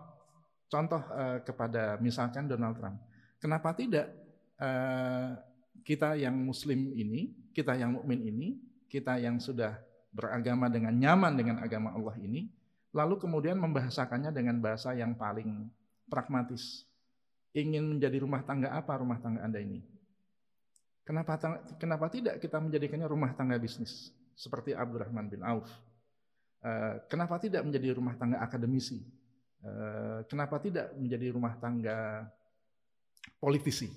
[0.69, 2.99] contoh uh, kepada misalkan Donald Trump.
[3.39, 4.11] Kenapa tidak
[4.59, 5.33] uh,
[5.81, 8.59] kita yang Muslim ini, kita yang mukmin ini,
[8.91, 9.79] kita yang sudah
[10.13, 12.53] beragama dengan nyaman dengan agama Allah ini,
[12.93, 15.71] lalu kemudian membahasakannya dengan bahasa yang paling
[16.13, 16.85] pragmatis.
[17.57, 19.81] Ingin menjadi rumah tangga apa rumah tangga Anda ini?
[21.01, 21.41] Kenapa
[21.81, 25.67] kenapa tidak kita menjadikannya rumah tangga bisnis seperti Abdurrahman bin Auf?
[26.63, 29.03] Eh, kenapa tidak menjadi rumah tangga akademisi?
[29.59, 32.23] Eh, kenapa tidak menjadi rumah tangga
[33.35, 33.91] politisi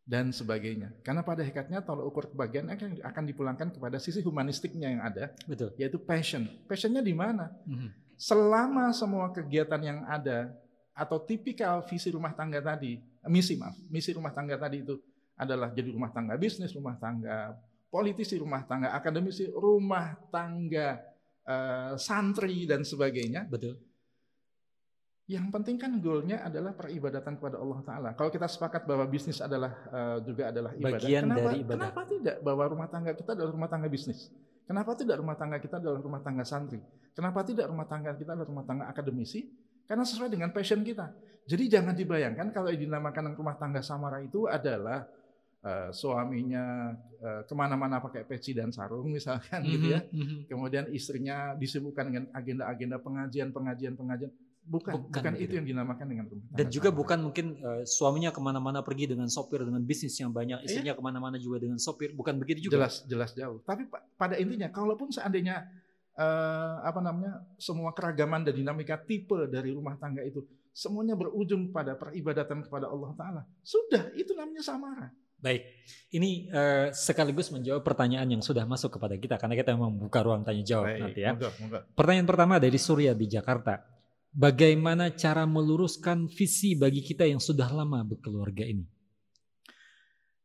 [0.00, 0.96] dan sebagainya?
[1.04, 5.76] Karena pada hakikatnya tolak ukur kebahagiaan akan, akan dipulangkan kepada sisi humanistiknya yang ada, Betul.
[5.76, 6.48] yaitu passion.
[6.64, 7.52] Passionnya di mana?
[7.68, 7.90] Mm -hmm.
[8.16, 10.56] Selama semua kegiatan yang ada
[10.94, 14.94] atau tipikal visi rumah tangga tadi, misi maaf, misi rumah tangga tadi itu
[15.34, 17.58] adalah jadi rumah tangga bisnis, rumah tangga
[17.90, 21.02] politisi, rumah tangga akademisi, rumah tangga
[21.46, 23.46] uh, santri dan sebagainya.
[23.50, 23.78] Betul.
[25.24, 28.10] Yang penting kan goalnya adalah peribadatan kepada Allah Taala.
[28.12, 31.74] Kalau kita sepakat bahwa bisnis adalah uh, juga adalah ibadah, Bagian kenapa, dari ibadah.
[31.80, 34.28] kenapa tidak bahwa rumah tangga kita adalah rumah tangga bisnis?
[34.68, 36.80] Kenapa tidak rumah tangga kita adalah rumah tangga santri?
[37.16, 39.48] Kenapa tidak rumah tangga kita adalah rumah tangga akademisi?
[39.84, 41.12] Karena sesuai dengan passion kita.
[41.44, 45.04] Jadi jangan dibayangkan kalau dinamakan rumah tangga samara itu adalah
[45.60, 50.00] uh, suaminya uh, ke mana-mana pakai peci dan sarung misalkan mm -hmm, gitu ya.
[50.08, 50.38] Mm -hmm.
[50.48, 54.32] Kemudian istrinya disibukkan dengan agenda-agenda pengajian, pengajian, pengajian.
[54.64, 56.56] Bukan, bukan, bukan itu yang dinamakan dengan rumah tangga.
[56.56, 56.96] Dan juga sama.
[57.04, 60.64] bukan mungkin uh, suaminya ke mana-mana pergi dengan sopir dengan bisnis yang banyak, iya.
[60.64, 60.98] istrinya iya.
[60.98, 62.80] ke mana-mana juga dengan sopir, bukan begitu juga.
[62.80, 63.60] Jelas, jelas jauh.
[63.68, 63.84] Tapi
[64.16, 65.68] pada intinya, kalaupun seandainya
[66.18, 70.42] uh, apa namanya semua keragaman dan dinamika tipe dari rumah tangga itu
[70.74, 75.08] semuanya berujung pada peribadatan kepada Allah Taala, sudah itu namanya samara.
[75.38, 75.60] Baik,
[76.16, 80.64] ini uh, sekaligus menjawab pertanyaan yang sudah masuk kepada kita karena kita membuka ruang tanya
[80.64, 81.32] jawab Baik, nanti ya.
[81.36, 81.78] Moga, moga.
[81.92, 83.84] Pertanyaan pertama dari Surya di Jakarta
[84.34, 88.82] bagaimana cara meluruskan visi bagi kita yang sudah lama berkeluarga ini?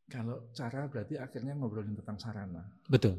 [0.10, 2.66] Kalau cara berarti akhirnya ngobrolin tentang sarana.
[2.90, 3.18] Betul.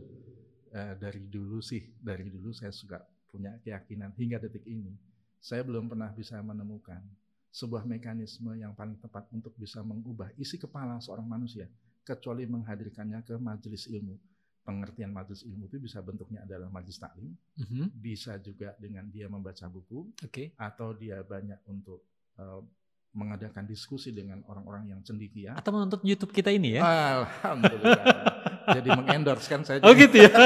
[0.70, 4.94] Eh, dari dulu sih, dari dulu saya suka punya keyakinan hingga detik ini,
[5.42, 7.02] saya belum pernah bisa menemukan
[7.50, 11.66] sebuah mekanisme yang paling tepat untuk bisa mengubah isi kepala seorang manusia,
[12.06, 14.14] kecuali menghadirkannya ke majelis ilmu
[14.60, 17.64] pengertian majelis ilmu itu bisa bentuknya adalah majelis taklim, mhm.
[17.66, 17.88] -huh.
[17.90, 20.54] bisa juga dengan dia membaca buku, okay.
[20.54, 22.04] atau dia banyak untuk
[22.38, 22.62] uh,
[23.10, 25.58] mengadakan diskusi dengan orang-orang yang cendikia.
[25.58, 26.86] Atau menonton YouTube kita ini ya?
[26.86, 28.46] Alhamdulillah.
[28.76, 29.82] Jadi mengendorse kan saya.
[29.82, 30.30] Oh gitu ya?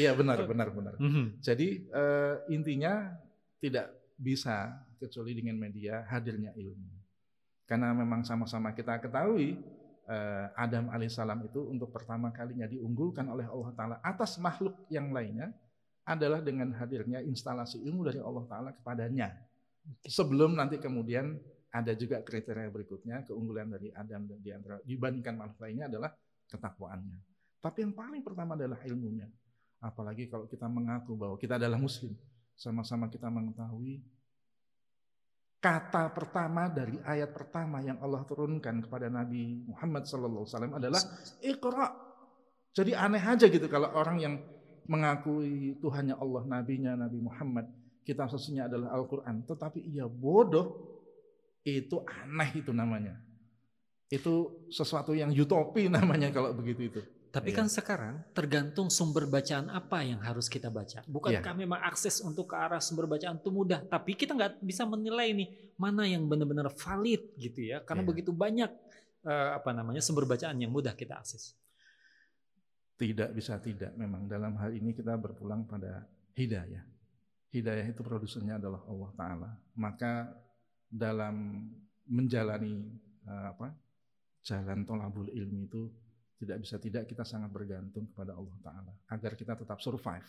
[0.00, 0.94] iya benar, benar, benar.
[0.96, 1.12] Uh mhm.
[1.12, 1.26] -huh.
[1.44, 3.12] Jadi uh, intinya
[3.60, 6.90] tidak bisa kecuali dengan media hadirnya ilmu.
[7.68, 9.56] Karena memang sama-sama kita ketahui
[10.10, 15.54] Eh, Adam alaihissalam itu untuk pertama kalinya diunggulkan oleh Allah Taala atas makhluk yang lainnya
[16.02, 19.30] adalah dengan hadirnya instalasi ilmu dari Allah Taala kepadanya.
[20.02, 21.38] Sebelum nanti kemudian
[21.70, 26.10] ada juga kriteria berikutnya keunggulan dari Adam dan di antara dibandingkan makhluk lainnya adalah
[26.50, 27.18] ketakwaannya.
[27.62, 29.30] Tapi yang paling pertama adalah ilmunya.
[29.80, 32.12] Apalagi kalau kita mengaku bahwa kita adalah muslim,
[32.58, 34.02] sama-sama kita mengetahui
[35.60, 41.00] kata pertama dari ayat pertama yang Allah turunkan kepada Nabi Muhammad SAW adalah
[41.44, 41.92] Iqra.
[42.72, 44.34] Jadi aneh aja gitu kalau orang yang
[44.88, 47.68] mengakui Tuhannya Allah, Nabinya Nabi Muhammad,
[48.02, 49.46] kita sesungguhnya adalah Al-Quran.
[49.46, 50.66] Tetapi ia bodoh,
[51.64, 53.16] itu aneh itu namanya.
[54.10, 57.02] Itu sesuatu yang utopi namanya kalau begitu itu.
[57.30, 57.58] Tapi yeah.
[57.62, 61.06] kan sekarang tergantung sumber bacaan apa yang harus kita baca.
[61.06, 61.62] Bukankah yeah.
[61.62, 65.48] memang akses untuk ke arah sumber bacaan itu mudah, tapi kita nggak bisa menilai nih
[65.78, 68.10] mana yang benar-benar valid gitu ya, karena yeah.
[68.10, 68.70] begitu banyak
[69.22, 71.54] uh, apa namanya sumber bacaan yang mudah kita akses.
[72.98, 76.04] Tidak bisa tidak, memang dalam hal ini kita berpulang pada
[76.34, 76.82] hidayah.
[77.54, 79.50] Hidayah itu produsernya adalah Allah Taala.
[79.78, 80.34] Maka
[80.90, 81.70] dalam
[82.10, 82.90] menjalani
[83.30, 83.70] uh, apa
[84.42, 85.86] jalan tolabul ilmi itu
[86.40, 88.92] tidak bisa tidak kita sangat bergantung kepada Allah Ta'ala.
[89.12, 90.24] Agar kita tetap survive.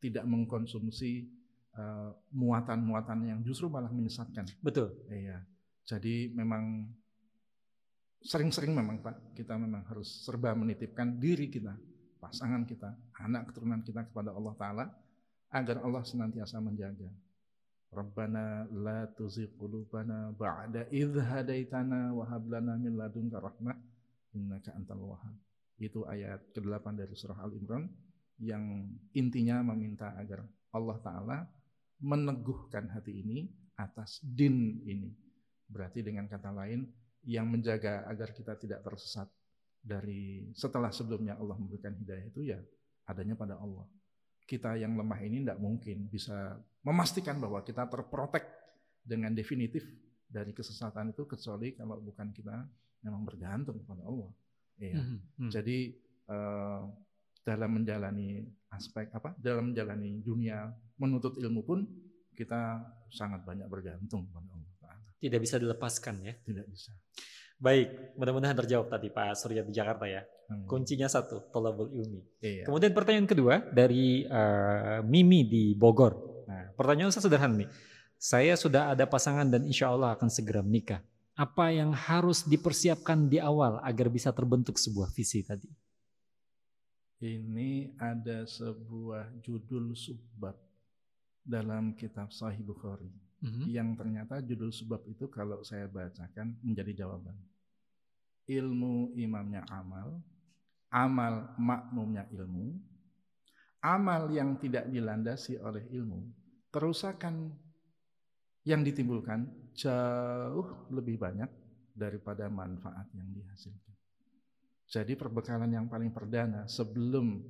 [0.00, 1.28] Tidak mengkonsumsi
[1.76, 4.48] uh, muatan-muatan yang justru malah menyesatkan.
[4.64, 4.96] Betul.
[5.12, 5.44] Iya.
[5.84, 6.88] Jadi memang
[8.24, 11.74] sering-sering memang Pak kita memang harus serba menitipkan diri kita
[12.22, 14.84] pasangan kita anak keturunan kita kepada Allah Ta'ala
[15.52, 17.10] agar Allah senantiasa menjaga
[17.92, 23.76] Rabbana la tuzigh qulubana ba'da idh hadaitana wa hab lana min ladunka rahmah
[24.32, 25.36] innaka antal wahhab.
[25.76, 27.84] Itu ayat ke-8 dari surah Al-Imran
[28.40, 30.40] yang intinya meminta agar
[30.72, 31.38] Allah taala
[32.00, 33.44] meneguhkan hati ini
[33.76, 35.12] atas din ini.
[35.68, 36.88] Berarti dengan kata lain
[37.28, 39.28] yang menjaga agar kita tidak tersesat
[39.82, 42.58] dari setelah sebelumnya Allah memberikan hidayah itu ya
[43.06, 43.86] adanya pada Allah.
[44.44, 48.44] Kita yang lemah ini tidak mungkin bisa memastikan bahwa kita terprotek
[49.02, 49.86] dengan definitif
[50.26, 52.64] dari kesesatan itu kecuali kalau bukan kita
[53.04, 54.30] memang bergantung kepada Allah.
[54.80, 54.96] Iya.
[54.98, 55.50] Hmm, hmm.
[55.52, 55.78] Jadi
[56.30, 56.82] uh,
[57.42, 58.40] dalam menjalani
[58.72, 59.34] aspek apa?
[59.36, 61.84] Dalam menjalani dunia menuntut ilmu pun
[62.32, 62.80] kita
[63.12, 66.34] sangat banyak bergantung kepada Allah Tidak bisa dilepaskan ya?
[66.34, 66.90] Tidak bisa.
[67.62, 70.26] Baik, mudah-mudahan terjawab tadi Pak Surya di Jakarta ya.
[70.52, 70.68] Hmm.
[70.68, 72.20] Kuncinya satu, tolabul ilmi.
[72.44, 72.68] Iya.
[72.68, 76.44] Kemudian pertanyaan kedua dari uh, Mimi di Bogor.
[76.44, 77.70] Nah, pertanyaan saya sederhana nih.
[78.20, 83.40] Saya sudah ada pasangan dan insya Allah akan segera menikah apa yang harus dipersiapkan di
[83.40, 85.68] awal agar bisa terbentuk sebuah visi tadi?
[87.22, 90.58] Ini ada sebuah judul subbab
[91.46, 93.08] dalam kitab Sahih Bukhari
[93.40, 93.64] mm -hmm.
[93.70, 97.34] yang ternyata judul subbab itu kalau saya bacakan menjadi jawaban.
[98.42, 100.18] Ilmu imamnya amal,
[100.92, 102.76] amal makmumnya ilmu,
[103.80, 106.28] amal yang tidak dilandasi oleh ilmu,
[106.68, 107.50] kerusakan
[108.62, 111.48] yang ditimbulkan jauh lebih banyak
[111.96, 113.96] daripada manfaat yang dihasilkan.
[114.92, 117.40] Jadi perbekalan yang paling perdana sebelum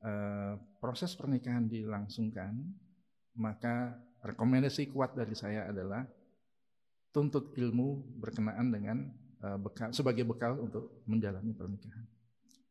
[0.00, 2.56] uh, proses pernikahan dilangsungkan,
[3.36, 3.92] maka
[4.24, 6.08] rekomendasi kuat dari saya adalah
[7.12, 9.04] tuntut ilmu berkenaan dengan
[9.44, 12.17] uh, bekal sebagai bekal untuk menjalani pernikahan.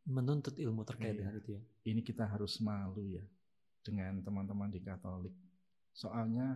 [0.08, 1.20] Menuntut ilmu terkait iya.
[1.28, 1.62] dengan itu ya.
[1.92, 3.24] Ini kita harus malu ya
[3.84, 5.36] dengan teman-teman di Katolik.
[5.92, 6.56] Soalnya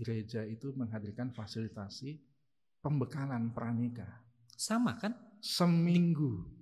[0.00, 2.16] gereja itu menghadirkan fasilitasi
[2.80, 4.24] pembekalan pranikah.
[4.56, 5.12] Sama kan?
[5.44, 6.56] Seminggu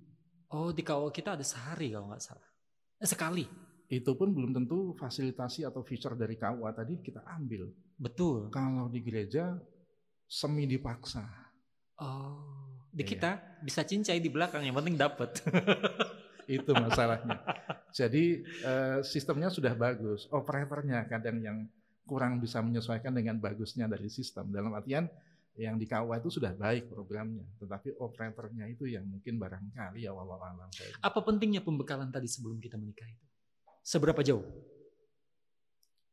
[0.55, 2.47] Oh, di kawal kita ada sehari kalau nggak salah.
[3.03, 3.43] Eh, sekali.
[3.91, 7.75] Itu pun belum tentu fasilitasi atau feature dari KUA tadi kita ambil.
[7.99, 8.55] Betul.
[8.55, 9.59] Kalau di gereja
[10.31, 11.27] semi dipaksa.
[11.99, 13.11] Oh, di iya.
[13.11, 13.31] kita
[13.67, 15.31] bisa cincai di belakang yang penting dapat.
[16.47, 17.41] itu masalahnya.
[17.95, 21.59] Jadi uh, sistemnya sudah bagus, operatornya kadang yang
[22.05, 24.53] kurang bisa menyesuaikan dengan bagusnya dari sistem.
[24.53, 25.09] Dalam artian
[25.55, 30.69] yang di KUA itu sudah baik programnya, tetapi operatornya itu yang mungkin barangkali ya alam.
[30.99, 33.27] Apa pentingnya pembekalan tadi sebelum kita menikah itu?
[33.87, 34.43] Seberapa jauh?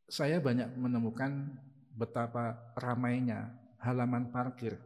[0.05, 1.57] Saya banyak menemukan
[1.97, 3.49] betapa ramainya
[3.81, 4.77] halaman parkir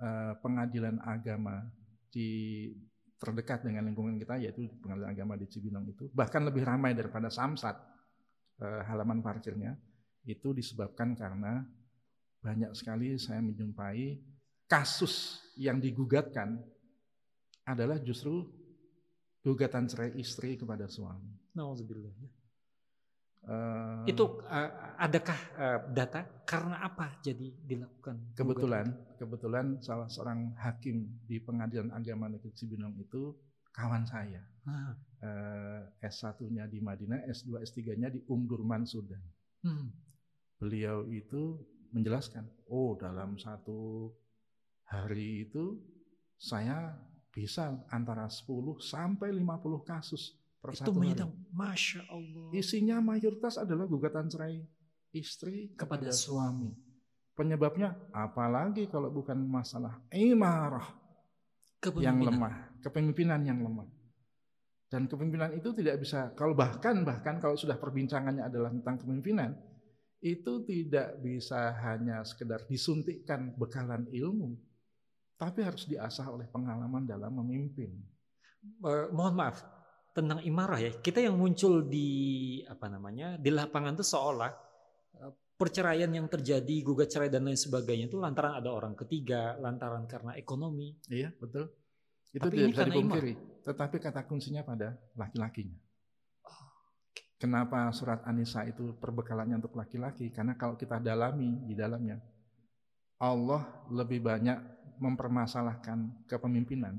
[0.00, 1.68] eh, pengadilan agama
[2.08, 2.72] di
[3.18, 7.74] terdekat dengan lingkungan kita yaitu pengadilan agama di Cibinong itu bahkan lebih ramai daripada Samsat
[8.62, 9.74] eh, halaman parkirnya
[10.22, 11.66] itu disebabkan karena
[12.38, 14.22] banyak sekali saya menjumpai
[14.70, 16.62] kasus yang digugatkan
[17.66, 18.46] adalah justru
[19.42, 21.32] gugatan cerai istri kepada suami.
[21.56, 22.12] Nauzubillah.
[23.48, 28.36] Uh, itu uh, adakah uh, data karena apa jadi dilakukan?
[28.36, 29.16] Kebetulan, gugatan?
[29.16, 33.32] kebetulan salah seorang hakim di Pengadilan Agama Negeri Cibinong itu
[33.72, 34.42] kawan saya.
[34.68, 39.22] Uh, S1-nya di Madinah, S2, S3-nya di Umdurman Sudan.
[39.64, 39.88] Hmm.
[40.60, 41.62] Beliau itu
[41.94, 44.12] menjelaskan, oh dalam satu
[44.84, 45.80] hari itu
[46.36, 46.92] saya
[47.32, 51.22] bisa antara 10 sampai 50 kasus itu hari.
[51.54, 52.48] Masya Allah.
[52.50, 54.58] Isinya mayoritas adalah gugatan cerai
[55.14, 56.74] istri kepada, kepada suami.
[57.38, 60.90] Penyebabnya apalagi kalau bukan masalah imarah
[62.02, 63.86] yang lemah, kepemimpinan yang lemah.
[64.90, 69.54] Dan kepemimpinan itu tidak bisa kalau bahkan bahkan kalau sudah perbincangannya adalah tentang kepemimpinan,
[70.18, 74.58] itu tidak bisa hanya sekedar disuntikkan bekalan ilmu,
[75.38, 77.94] tapi harus diasah oleh pengalaman dalam memimpin.
[78.82, 79.77] Uh, mohon maaf
[80.18, 80.90] tentang imarah ya.
[80.98, 82.08] Kita yang muncul di
[82.66, 84.50] apa namanya di lapangan itu seolah
[85.22, 90.10] uh, perceraian yang terjadi, gugat cerai dan lain sebagainya itu lantaran ada orang ketiga, lantaran
[90.10, 90.98] karena ekonomi.
[91.06, 91.70] Iya betul.
[92.34, 93.34] Itu Tapi tidak bisa dipungkiri.
[93.62, 95.78] Tetapi kata kuncinya pada laki-lakinya.
[97.38, 100.34] Kenapa surat An-Nisa itu perbekalannya untuk laki-laki?
[100.34, 102.18] Karena kalau kita dalami di dalamnya,
[103.22, 103.62] Allah
[103.94, 104.58] lebih banyak
[104.98, 106.98] mempermasalahkan kepemimpinan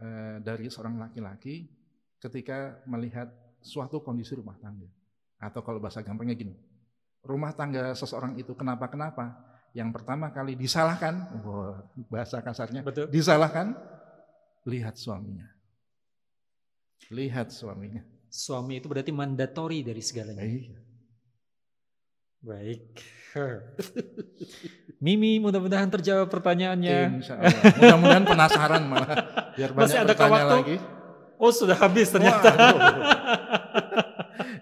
[0.00, 1.68] eh, dari seorang laki-laki
[2.22, 3.26] ketika melihat
[3.58, 4.86] suatu kondisi rumah tangga.
[5.42, 6.54] Atau kalau bahasa gampangnya gini,
[7.26, 9.34] rumah tangga seseorang itu kenapa-kenapa?
[9.74, 11.26] Yang pertama kali disalahkan,
[12.06, 13.10] bahasa kasarnya, Betul.
[13.10, 13.74] disalahkan,
[14.68, 15.50] lihat suaminya.
[17.10, 20.40] Lihat suaminya Suami itu berarti mandatori dari segalanya.
[20.40, 20.80] Iya.
[22.40, 22.96] Baik.
[25.04, 27.20] Mimi, mudah-mudahan terjawab pertanyaannya.
[27.76, 29.52] Mudah-mudahan penasaran malah.
[29.52, 30.48] Biar banyak Masih ada waktu?
[30.48, 30.76] lagi.
[31.42, 32.54] Oh sudah habis ternyata.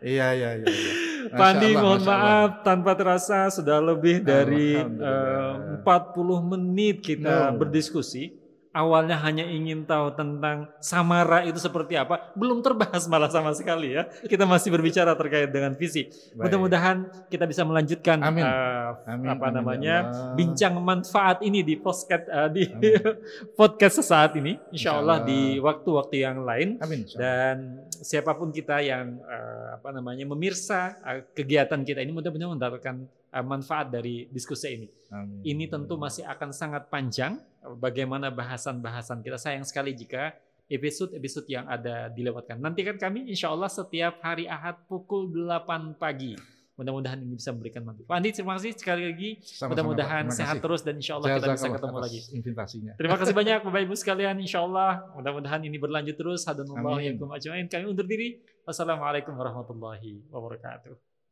[0.01, 0.65] iya, iya, iya.
[0.65, 0.93] iya.
[1.41, 7.61] Pandi mohon maaf tanpa terasa sudah lebih dari uh, 40 menit kita no.
[7.61, 8.40] berdiskusi
[8.71, 14.07] awalnya hanya ingin tahu tentang samara itu seperti apa, belum terbahas malah sama sekali ya.
[14.25, 16.07] Kita masih berbicara terkait dengan visi.
[16.39, 18.47] Mudah-mudahan kita bisa melanjutkan amin.
[18.47, 19.99] Uh, amin, apa amin, namanya ya
[20.39, 22.65] bincang manfaat ini di podcast uh, di
[23.59, 24.55] podcast sesaat ini.
[24.71, 26.79] Insya Allah, di waktu-waktu yang lain.
[26.79, 32.55] Amin, Dan siapa pun kita yang uh, apa namanya memirsa uh, kegiatan kita ini mudah-mudahan
[32.55, 34.89] mendapatkan uh, manfaat dari diskusi ini.
[35.11, 35.43] Amin.
[35.43, 37.39] Ini tentu masih akan sangat panjang
[37.79, 39.39] bagaimana bahasan-bahasan kita.
[39.39, 40.35] Sayang sekali jika
[40.71, 42.63] episode-episode yang ada dilewatkan.
[42.63, 46.39] Nantikan kami insya Allah setiap hari Ahad pukul 8 pagi.
[46.79, 48.09] Mudah-mudahan ini bisa memberikan manfaat.
[48.09, 49.31] Pak Andi, terima kasih sekali lagi.
[49.69, 52.21] Mudah-mudahan sehat terus dan insya Allah kita bisa ketemu lagi.
[52.33, 52.93] Invitasinya.
[52.97, 54.41] Terima kasih banyak Bapak Ibu sekalian.
[54.41, 56.49] Insya Allah mudah-mudahan ini berlanjut terus.
[56.49, 56.97] Hadanullah
[57.37, 57.69] ajmain.
[57.69, 58.41] Kami undur diri.
[58.65, 61.10] Wassalamualaikum warahmatullahi wabarakatuh.